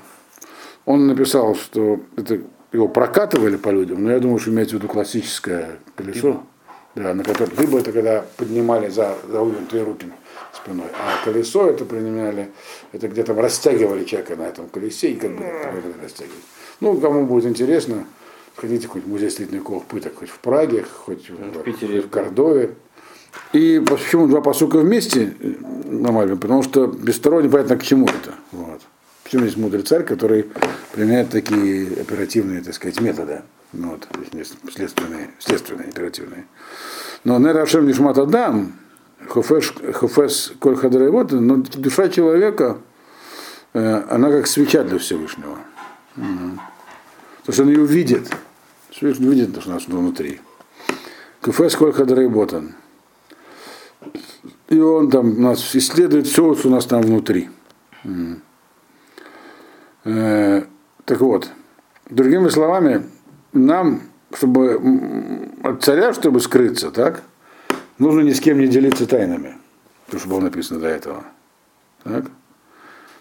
[0.84, 2.40] Он написал, что это
[2.72, 6.42] его прокатывали по людям, но я думаю, что имеется в виду классическое колесо,
[6.94, 10.06] да, на котором либо это когда поднимали за, за увенутые руки
[10.52, 12.50] спиной, а колесо это применяли,
[12.92, 15.44] это где-то растягивали человека на этом колесе и как бы
[16.02, 16.40] растягивали.
[16.80, 18.06] Ну, кому будет интересно,
[18.56, 22.74] сходите хоть в музей средневековых пыток, хоть в Праге, хоть в, в, Питере, в Кордове.
[23.52, 25.34] И почему два посука вместе
[25.84, 26.36] нормально?
[26.36, 28.34] Потому что без второго непонятно к чему это.
[28.52, 28.80] Вот.
[29.22, 30.46] Почему есть мудрый царь, который
[30.92, 33.42] применяет такие оперативные, так сказать, методы.
[33.72, 34.08] Ну, вот,
[34.72, 36.46] следственные, следственные, оперативные.
[37.24, 38.74] Но Нер Ашем Нишмат Адам,
[39.28, 42.78] Хофес Коль вот, но душа человека,
[43.72, 45.58] э, она как свеча для Всевышнего.
[47.44, 48.30] То, что он ее видит.
[48.90, 50.40] Всевышний видит то, что у нас внутри.
[51.40, 52.74] Хофес Коль Хадрейботан.
[54.68, 57.50] И он там нас исследует все, что у нас там внутри.
[60.04, 60.64] Э,
[61.04, 61.50] так вот,
[62.10, 63.04] другими словами,
[63.52, 67.22] нам, чтобы от царя, чтобы скрыться, так,
[67.98, 69.56] нужно ни с кем не делиться тайнами.
[70.10, 71.24] То, что было написано до этого.
[72.02, 72.26] Так?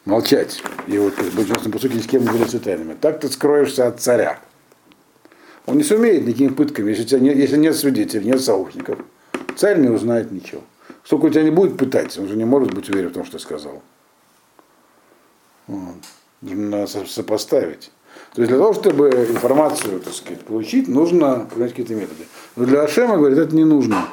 [0.06, 0.62] Молчать.
[0.88, 2.96] И вот в по сути, ни с кем не делиться тайнами.
[3.00, 4.39] Так ты скроешься от царя.
[5.65, 9.00] Он не сумеет никакими пытками, если, тебя нет, если нет свидетелей, нет сообщников.
[9.56, 10.62] Царь не узнает ничего.
[11.04, 13.39] Сколько у тебя не будет пытать, он же не может быть уверен в том, что
[13.39, 13.82] сказал.
[15.68, 15.96] Вот.
[16.42, 17.92] Надо сопоставить.
[18.34, 22.26] То есть для того, чтобы информацию, так сказать, получить, нужно принять какие-то методы.
[22.56, 24.06] Но для Ашема, говорит, это не нужно.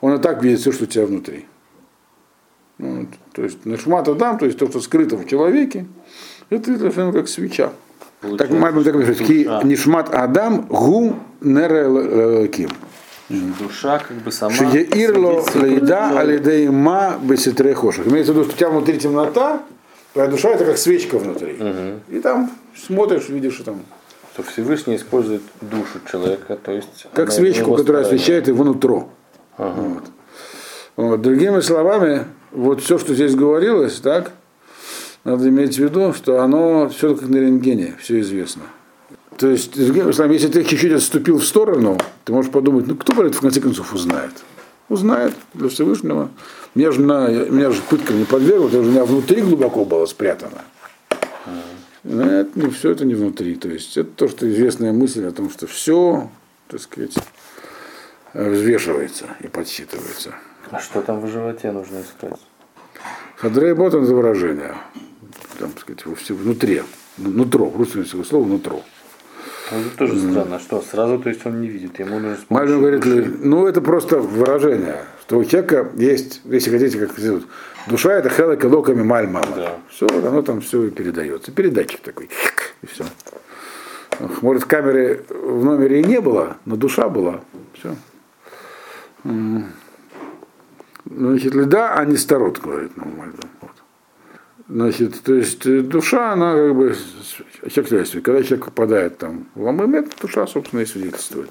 [0.00, 1.46] Он и так видит все, что у тебя внутри.
[2.78, 3.08] Вот.
[3.32, 5.86] То есть нашмат Адам, то есть то, что скрыто в человеке,
[6.50, 7.72] это для Ашема как свеча.
[8.20, 8.56] Получается.
[8.56, 12.70] Так мы так говорим, нишмат Адам гу нерелаким.
[13.28, 14.54] Душа как бы сама.
[14.54, 18.06] Шиеирло лейда алидейма беситрехошах.
[18.06, 19.62] Имеется в виду, что у тебя внутри темнота,
[20.14, 21.54] Твоя душа это как свечка внутри.
[21.54, 22.16] Угу.
[22.16, 23.82] И там смотришь, видишь, что там.
[24.36, 27.06] То Всевышний использует душу человека, то есть.
[27.12, 29.08] Как свечку, которая освещает его нутро.
[29.58, 29.80] Ага.
[29.80, 30.04] Вот.
[30.96, 31.22] Вот.
[31.22, 34.30] Другими словами, вот все, что здесь говорилось, так,
[35.24, 38.62] надо иметь в виду, что оно все как на рентгене, все известно.
[39.38, 43.36] То есть, если ты чуть-чуть отступил в сторону, ты можешь подумать, ну кто про это
[43.36, 44.32] в конце концов узнает?
[44.88, 46.30] Узнает для Всевышнего.
[46.74, 50.06] Меня же, на, меня же пыткам не подвергло, это же у меня внутри глубоко было
[50.06, 50.62] спрятано.
[52.04, 53.56] Но это не все это не внутри.
[53.56, 56.30] То есть это то, что известная мысль о том, что все,
[56.68, 57.16] так сказать,
[58.34, 60.34] взвешивается и подсчитывается.
[60.70, 62.38] А что там в животе нужно искать?
[63.36, 64.74] Хадрей это выражение.
[65.58, 66.82] Там, так сказать, внутри.
[67.16, 68.82] Нутро, русское слово нутро.
[69.70, 73.44] Ну, это тоже странно, что сразу, то есть он не видит, ему нужно Мальбин говорит,
[73.44, 77.46] ну это просто выражение, что у человека есть, если хотите, как зовут,
[77.88, 79.46] душа это хелек и локами мальмама.
[79.56, 79.78] Да.
[79.88, 81.50] Все, оно там все передается.
[81.50, 82.28] Передатчик такой,
[82.82, 83.04] и все.
[84.42, 87.40] Может, камеры в номере и не было, но душа была.
[87.72, 87.96] Все.
[91.06, 93.48] Значит, леда, а не старот, говорит нам Мальбин.
[94.68, 96.96] Значит, то есть э, душа, она как бы
[97.68, 101.50] человек Когда человек попадает там в ламемет, душа, собственно, и свидетельствует.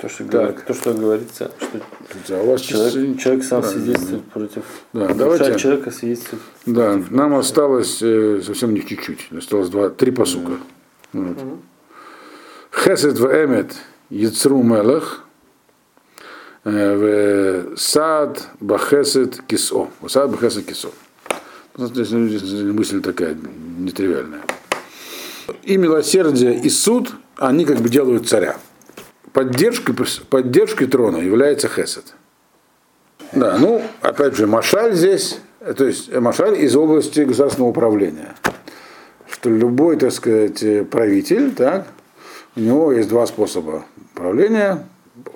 [0.00, 0.62] То, что, так.
[0.62, 1.80] то, что говорится, что
[2.28, 4.30] да, у вас человек, человек сам да, свидетельствует да.
[4.32, 6.42] против да, душа давайте, человека свидетельствует.
[6.66, 9.28] Да, против нам осталось э, совсем не чуть-чуть.
[9.36, 10.52] Осталось два, три посука.
[11.12, 11.36] Вот.
[12.72, 13.74] Хесед в эмет
[14.08, 15.24] яцру мелах
[16.64, 19.88] э, в сад бахесед кисо.
[20.08, 20.90] Сад бахесед кисо.
[21.86, 23.36] Здесь мысль такая
[23.78, 24.42] нетривиальная.
[25.62, 28.56] И милосердие, и суд, они как бы делают царя.
[29.32, 29.94] Поддержкой,
[30.28, 32.14] поддержкой трона является Хесед.
[33.32, 35.38] Да, ну, опять же, Машаль здесь,
[35.76, 38.34] то есть Машаль из области государственного управления.
[39.30, 41.86] Что любой, так сказать, правитель, так,
[42.56, 44.86] у него есть два способа управления,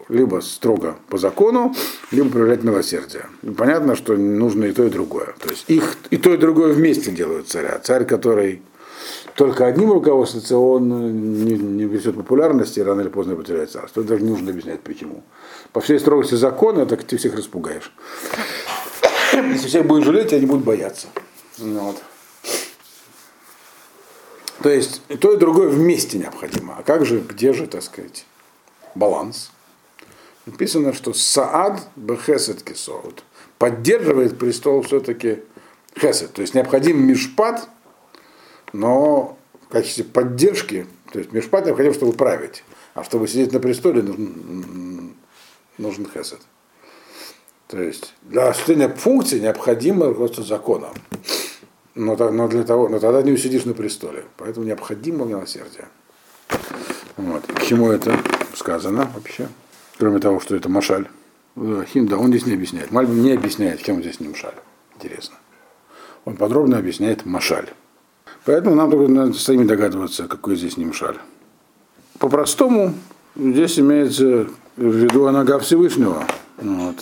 [0.09, 1.75] либо строго по закону,
[2.11, 3.27] либо проявлять милосердие.
[3.43, 5.35] И понятно, что нужно и то, и другое.
[5.41, 7.79] То есть их и то, и другое вместе делают царя.
[7.79, 8.63] Царь, который
[9.35, 14.01] только одним руководствуется, он не, не несет популярности и рано или поздно потеряет царство.
[14.01, 15.25] Это даже не нужно объяснять, почему.
[15.73, 17.93] По всей строгости закона, так ты всех распугаешь.
[19.33, 21.09] Если всех будешь жалеть, они будут бояться.
[21.59, 21.97] Вот.
[24.63, 26.77] То есть и то, и другое вместе необходимо.
[26.79, 28.25] А как же, где же, так сказать,
[28.95, 29.51] баланс?
[30.47, 33.25] Написано, что Саад Бехесед Кисоут
[33.59, 35.43] поддерживает престол все-таки
[35.99, 36.33] Хесед.
[36.33, 37.69] То есть необходим мишпат,
[38.73, 42.63] но в качестве поддержки, то есть мишпат необходим, чтобы править.
[42.95, 45.17] А чтобы сидеть на престоле, нужен,
[45.79, 46.41] нужен Хесед.
[47.69, 50.93] То есть для осуществления функции необходимо руководство законом.
[51.95, 54.25] Но, но, для того, но тогда не усидишь на престоле.
[54.37, 55.89] Поэтому необходимо милосердие.
[57.17, 57.47] Вот.
[57.47, 58.19] К чему это
[58.55, 59.49] сказано вообще?
[59.99, 61.09] Кроме того, что это Машаль.
[61.57, 62.91] Хим, да, он здесь не объясняет.
[62.91, 64.55] Мальбим не объясняет, чем здесь не Машаль.
[64.97, 65.37] Интересно.
[66.25, 67.69] Он подробно объясняет Машаль.
[68.45, 71.17] Поэтому нам только надо сами догадываться, какой здесь не Машаль.
[72.19, 72.95] По-простому,
[73.37, 76.27] здесь имеется в виду нога Всевышнего.
[76.59, 76.97] Вот.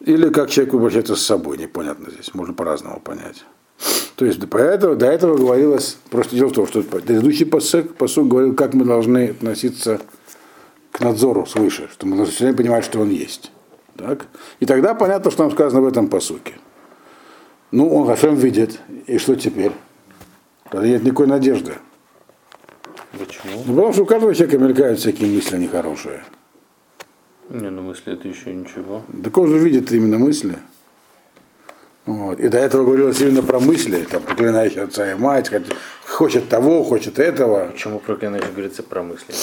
[0.00, 3.44] Или как человек обращается с собой, непонятно здесь, можно по-разному понять.
[4.16, 8.28] То есть до этого, до этого говорилось, просто дело в том, что предыдущий посок, посок
[8.28, 10.23] говорил, как мы должны относиться к
[11.00, 13.50] надзору свыше, что мы должны понимать, что он есть.
[13.96, 14.26] Так?
[14.60, 16.54] И тогда понятно, что нам сказано в этом посуке.
[17.70, 19.72] Ну, он Хашем видит, и что теперь?
[20.70, 21.74] Тогда нет никакой надежды.
[23.18, 23.62] Почему?
[23.66, 26.22] Ну, потому что у каждого человека мелькают всякие мысли нехорошие.
[27.50, 29.02] Не, ну мысли это еще ничего.
[29.22, 30.56] Так он же видит именно мысли.
[32.06, 32.38] Вот.
[32.38, 35.50] И до этого говорилось именно про мысли, там, проклинающий отца и мать,
[36.06, 37.70] хочет того, хочет этого.
[37.72, 39.34] Почему проклинающий говорится про мысли?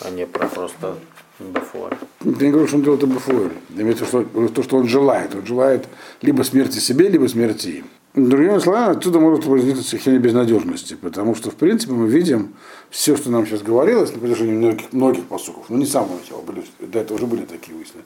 [0.00, 0.96] А не про просто
[1.38, 1.96] Бафуэль.
[2.24, 3.52] Я не говорю, что он делает это Бафуэль.
[3.76, 5.34] Имеется что, то, что он желает.
[5.34, 5.88] Он желает
[6.22, 7.86] либо смерти себе, либо смерти им.
[8.14, 12.54] Другими словами, отсюда может возникнуть состояние безнадежности, потому что, в принципе, мы видим
[12.88, 16.40] все, что нам сейчас говорилось на протяжении многих, многих посуков, ну не с самого начала,
[16.40, 17.96] были, до этого уже были такие мысли,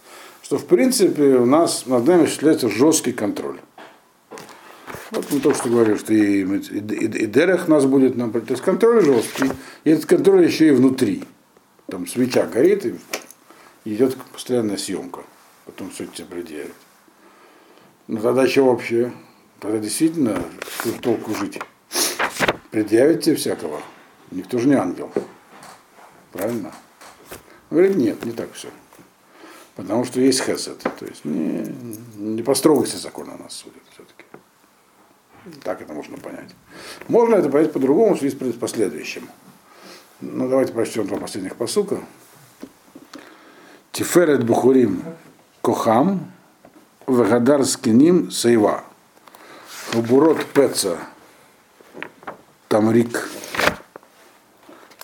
[0.41, 3.59] что, в принципе, у нас над нами осуществляется жесткий контроль.
[5.11, 8.63] Вот мы только что говорили, что и, и, и, и Дерех нас будет, то есть
[8.63, 9.51] контроль жесткий,
[9.85, 11.25] и этот контроль еще и внутри
[11.89, 12.99] там свеча горит, и
[13.85, 15.23] идет постоянная съемка.
[15.65, 16.75] Потом все тебе предъявит.
[18.07, 19.13] Ну тогда что вообще?
[19.61, 21.59] Тогда действительно в толку жить.
[22.71, 23.81] Предъявить тебе всякого.
[24.31, 25.11] Никто же не ангел.
[26.33, 26.73] Правильно?
[27.71, 28.69] Он говорит, нет, не так все.
[29.75, 30.79] Потому что есть хесед.
[30.79, 31.75] То есть не,
[32.17, 34.25] не по строгости закона нас судят все-таки.
[35.63, 36.51] Так это можно понять.
[37.09, 39.29] Можно это понять по-другому, в связи с последующим.
[40.21, 42.01] Ну, давайте прочтем два последних посука.
[43.93, 45.05] Тиферет Бухурим
[45.63, 46.33] Кохам,
[47.07, 48.83] Вагадар Скиним Сейва.
[49.95, 50.99] Убурот Пеца
[52.67, 53.29] Тамрик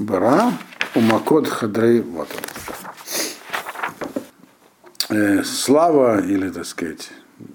[0.00, 0.52] Бара,
[0.96, 2.28] Умакот Хадрей вот
[5.10, 7.10] э, Слава или, так сказать,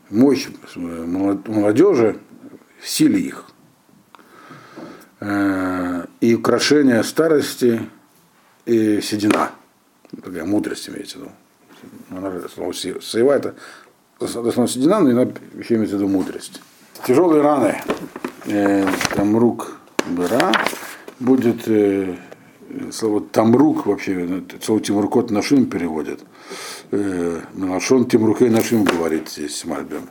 [0.10, 2.22] мощь молодежи
[2.80, 3.46] в силе их.
[6.22, 7.82] Э, и украшение старости
[8.66, 9.52] и седина.
[10.24, 11.32] Такая мудрость имеется в виду.
[12.10, 13.56] Она, слово саева это
[14.20, 16.62] основная седина, но еще имеется в виду мудрость.
[17.08, 17.82] Тяжелые раны,
[18.46, 19.78] э, там рук
[20.10, 20.52] быра,
[21.20, 22.16] будет э,
[22.92, 26.20] слово тамрук вообще, слово тимуркот нашим переводят.
[26.92, 30.10] Э, Нашон тимрукей нашим говорит здесь Мальбем.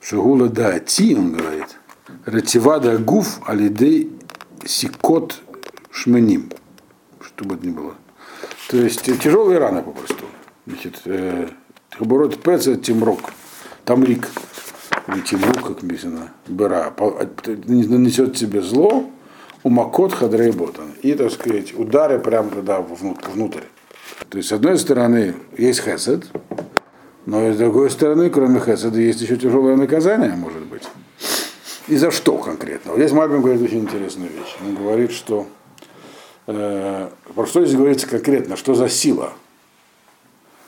[0.00, 1.76] Шагула да, ти, он говорит.
[2.24, 4.17] Ретивада гуф алидей
[4.66, 5.40] сикот
[5.90, 6.50] шменим,
[7.20, 7.94] чтобы это ни было.
[8.68, 10.24] То есть тяжелые раны попросту.
[10.66, 11.48] Значит, э,
[11.96, 13.32] Хабурот Пеца Тимрок,
[13.84, 14.28] Тамрик,
[15.08, 16.94] или Тимрук, как написано, Бера,
[17.46, 19.10] нанесет себе зло,
[19.62, 20.92] умакот хадрей ботан.
[21.02, 23.64] И, так сказать, удары прямо туда внутрь.
[24.28, 26.26] То есть, с одной стороны, есть хесед,
[27.24, 30.82] но с другой стороны, кроме хеседа, есть еще тяжелое наказание, может быть.
[31.88, 32.94] И за что конкретно?
[32.96, 34.56] Здесь Мальбин говорит очень интересную вещь.
[34.60, 35.46] Он говорит, что
[36.46, 39.32] э, про что здесь говорится конкретно, что за сила,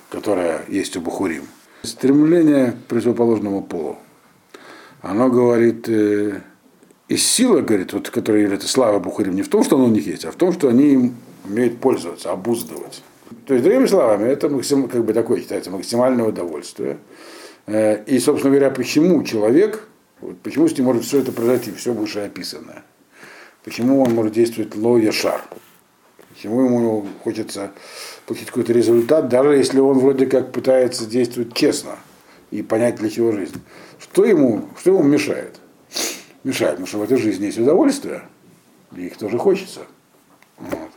[0.09, 1.45] которая есть у Бухурим.
[1.83, 3.99] Стремление к противоположному полу.
[5.03, 6.41] Оно говорит, э,
[7.09, 10.07] И сила, говорит, вот, которая является слава Бухарим, не в том, что она у них
[10.07, 13.03] есть, а в том, что они им умеют пользоваться, обуздывать.
[13.47, 16.99] То есть, другими словами, это максим, как бы такое считается максимальное удовольствие.
[17.67, 19.89] Э, и, собственно говоря, почему человек,
[20.21, 22.83] вот почему с ним может все это произойти, все выше описанное.
[23.65, 25.43] Почему он может действовать лоя шар.
[26.29, 27.73] Почему ему хочется
[28.27, 31.97] получить какой-то результат, даже если он вроде как пытается действовать честно
[32.51, 33.61] и понять, для чего жизнь.
[33.99, 35.57] Что ему, что ему мешает?
[36.45, 38.23] Мешает, потому что в этой жизни есть удовольствие,
[38.97, 39.81] и их тоже хочется.
[40.59, 40.91] Вот.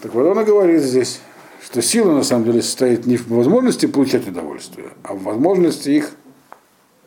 [0.00, 1.20] Так вот он и говорит здесь,
[1.64, 6.12] что сила на самом деле состоит не в возможности получать удовольствие, а в возможности их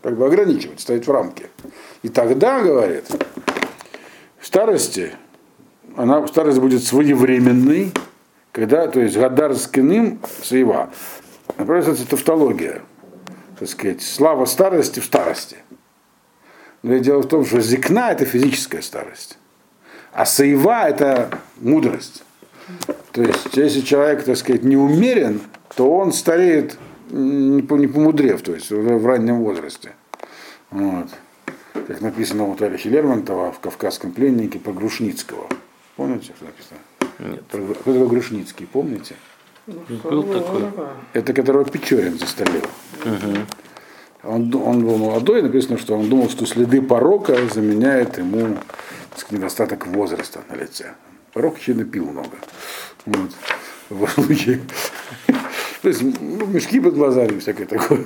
[0.02, 1.47] как бы ограничивать, ставить в рамки.
[2.04, 3.06] И тогда, говорит,
[4.39, 5.14] в старости,
[5.95, 7.91] она, старость будет своевременной,
[8.52, 10.89] когда, то есть Гадар с Киным, Саева,
[11.58, 12.82] например, тавтология,
[13.60, 15.58] так сказать, слава старости в старости.
[16.82, 19.38] Но дело в том, что зикна это физическая старость,
[20.14, 22.24] а Саева это мудрость.
[23.12, 25.41] То есть, если человек, так сказать, не умерен,
[25.76, 26.78] то он стареет
[27.10, 29.93] не, помудрев, то есть в раннем возрасте.
[30.72, 31.07] Вот.
[31.74, 35.47] Как написано у товарища Лермонтова в «Кавказском пленнике» про Грушницкого.
[35.95, 36.80] Помните, что написано?
[37.20, 37.45] Нет.
[37.45, 39.16] Про, кто такой Грушницкий, помните?
[39.68, 40.64] Ну, Был такой.
[41.14, 42.66] Это которого Печорин застрелил.
[43.03, 43.38] Угу.
[44.24, 48.57] Он, он был молодой, написано, что он думал, что следы порока заменяет ему
[49.16, 50.93] сказать, недостаток возраста на лице.
[51.34, 52.38] Порок еще напил много.
[53.05, 53.32] Вот.
[53.89, 54.62] В случае.
[55.82, 58.05] То есть ну, мешки под глазами, всякое такое.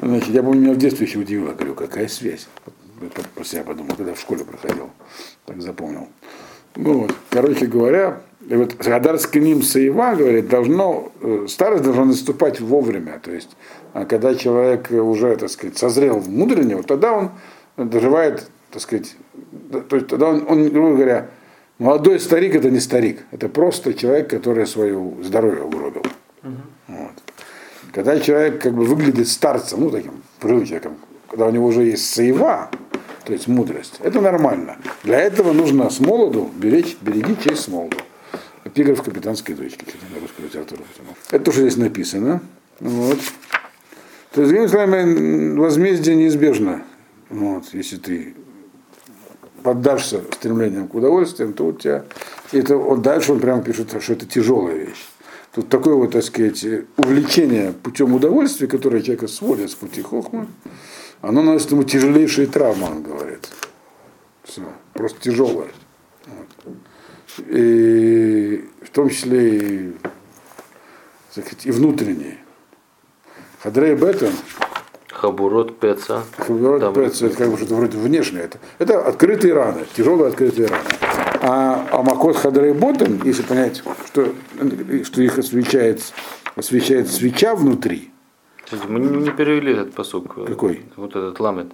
[0.00, 2.48] Значит, я помню, меня в детстве еще удивило, говорю, какая связь.
[3.34, 4.90] Про себя подумал, когда в школе проходил.
[5.46, 6.08] Так запомнил.
[6.76, 13.20] Ну вот, короче говоря, вот Радар Скиним Саева, говорит, должно, э, старость должна наступать вовремя.
[13.22, 13.56] То есть,
[13.92, 17.30] а когда человек уже, так сказать, созрел в мудрении, вот тогда он
[17.76, 19.16] доживает, так сказать,
[19.88, 21.28] то есть тогда он, он, грубо говоря,
[21.78, 26.02] молодой старик это не старик, это просто человек, который свое здоровье угробил.
[26.42, 26.56] Uh-huh.
[26.88, 27.12] Вот.
[27.92, 30.96] Когда человек как бы выглядит старцем, ну таким человеком,
[31.28, 32.70] когда у него уже есть саева,
[33.24, 34.78] то есть мудрость, это нормально.
[35.02, 37.96] Для этого нужно с молоду беречь, береги честь с молоду.
[38.64, 40.82] Эпиграф капитанской дочки, на русскую литературу.
[41.30, 42.40] Это то, что здесь написано.
[42.80, 43.18] Вот.
[44.32, 46.82] То есть, другими словами, возмездие неизбежно.
[47.30, 48.34] Вот, если ты
[49.62, 52.04] поддашься стремлениям к удовольствиям, то у тебя...
[52.52, 55.06] Это, вот дальше он прямо пишет, что это тяжелая вещь.
[55.54, 56.64] Тут такое вот, так сказать,
[56.96, 60.46] увлечение путем удовольствия, которое человека сводит с пути хохмы,
[61.20, 63.48] оно наносит ему тяжелейшие травмы, он говорит.
[64.44, 65.68] Все, просто тяжелое.
[66.26, 66.76] Вот.
[67.48, 69.92] И в том числе и,
[71.34, 72.38] так сказать, и внутренние.
[73.62, 74.32] Хадрей Беттон,
[75.20, 76.22] Хабурот Пеца.
[76.36, 78.44] Хабурот Пеца, это как бы что-то вроде внешнее.
[78.44, 80.84] Это, это открытые раны, тяжелые открытые раны.
[81.42, 84.32] А, а Макот Хадрей Ботом, если понять, что,
[85.04, 86.02] что их освещает,
[86.54, 88.12] освещает свеча внутри.
[88.88, 90.34] Мы не перевели этот посук.
[90.46, 90.84] Какой?
[90.94, 91.72] Вот этот ламет.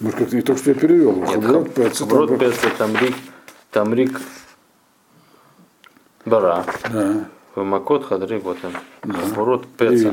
[0.00, 1.12] Может, как не то, что я перевел.
[1.16, 2.04] Нет, Хабурот Пеца.
[2.04, 3.14] Хабурот Пеца, Тамрик,
[3.70, 4.20] Тамрик
[6.26, 6.66] Бара.
[6.92, 7.24] Да.
[7.56, 8.72] Макот Хадрей Ботом.
[9.02, 9.14] Да.
[9.14, 10.12] Хабурот Пеца.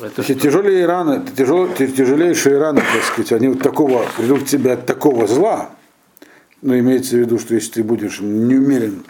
[0.00, 4.72] Это Значит, тяжелые раны, тяжел, тяжелейшие раны, так сказать, они вот такого, придут к тебе
[4.72, 5.70] от такого зла,
[6.62, 9.04] но имеется в виду, что если ты будешь неумерен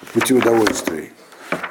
[0.00, 1.12] в пути удовольствий,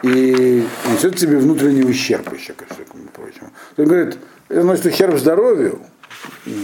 [0.04, 3.50] и несет тебе внутренний ущерб еще, ко всякому прочему.
[3.78, 5.80] Он говорит, это носит ущерб здоровью,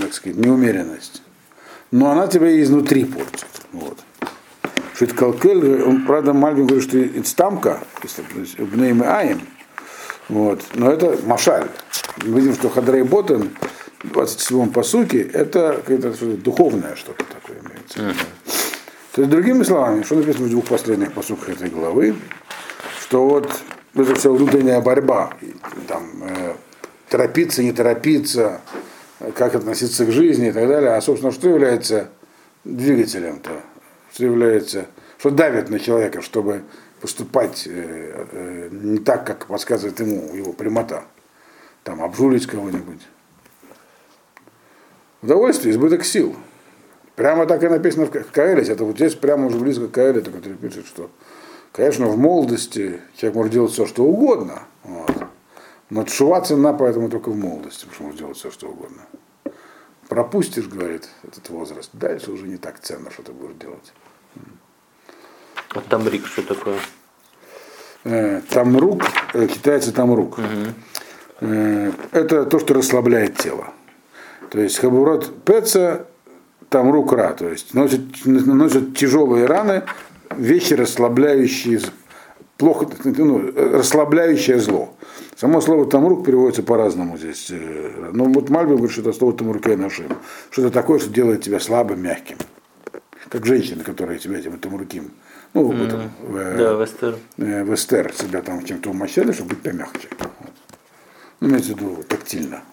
[0.02, 1.24] так сказать, неумеренность,
[1.90, 3.48] но она тебя изнутри портит.
[3.72, 3.98] Вот.
[4.94, 8.24] Что это колкель, он, правда, Мальбин говорит, что инстамка, если
[8.64, 9.42] бнейм аем,
[10.30, 10.62] вот.
[10.74, 11.68] Но это машаль.
[12.24, 13.52] Мы видим, что Хадрей Ботен
[14.04, 18.00] в 27-м посуке это какое-то духовное что-то такое имеется.
[18.00, 18.16] Uh-huh.
[19.14, 22.16] То есть, другими словами, что написано в двух последних посуках этой главы,
[23.02, 23.52] что вот
[23.96, 25.34] это все внутренняя борьба,
[25.88, 26.54] там, э,
[27.10, 28.62] торопиться, не торопиться,
[29.36, 30.92] как относиться к жизни и так далее.
[30.92, 32.10] А, собственно, что является
[32.64, 33.50] двигателем-то?
[34.14, 34.86] Что является,
[35.18, 36.64] что давит на человека, чтобы
[37.02, 41.04] поступать э, э, не так, как подсказывает ему его прямота.
[41.84, 43.02] Там обжулить кого-нибудь.
[45.22, 46.36] Удовольствие, избыток сил.
[47.16, 48.74] Прямо так и написано в Каэлесе.
[48.74, 51.10] Это вот здесь прямо уже близко к Каэлету, который пишет, что,
[51.72, 54.64] конечно, в молодости человек может делать все, что угодно.
[54.84, 55.28] Вот.
[55.90, 59.02] Но тшува цена поэтому только в молодости, потому что может делать все, что угодно.
[60.10, 63.94] Пропустишь, говорит, этот возраст, дальше уже не так ценно, что ты будешь делать.
[65.78, 66.80] А тамрик что такое?
[68.04, 69.04] Э, тамрук,
[69.34, 70.40] э, китайцы тамрук.
[70.40, 71.46] Угу.
[72.14, 73.68] Это то, что расслабляет тело.
[74.50, 76.08] То есть хабурот пеца,
[76.70, 79.84] там рукра, то есть носят, наносят тяжелые раны,
[80.36, 81.80] вещи расслабляющие,
[82.58, 84.96] плохо, ну, расслабляющее зло.
[85.36, 87.52] Само слово тамрук переводится по-разному здесь.
[88.14, 90.08] Но вот Мальбин говорит, что это слово тамруке нашим.
[90.50, 92.38] Что-то такое, что делает тебя слабым, мягким.
[93.30, 95.12] Как женщина, которая тебя этим тамруким.
[95.54, 97.18] Ну, в этом, в, Да, Вестер.
[97.38, 100.08] э, в эстер себя там чем-то умощали, чтобы быть помягче.
[101.40, 102.64] Ну, имеется в виду тактильно.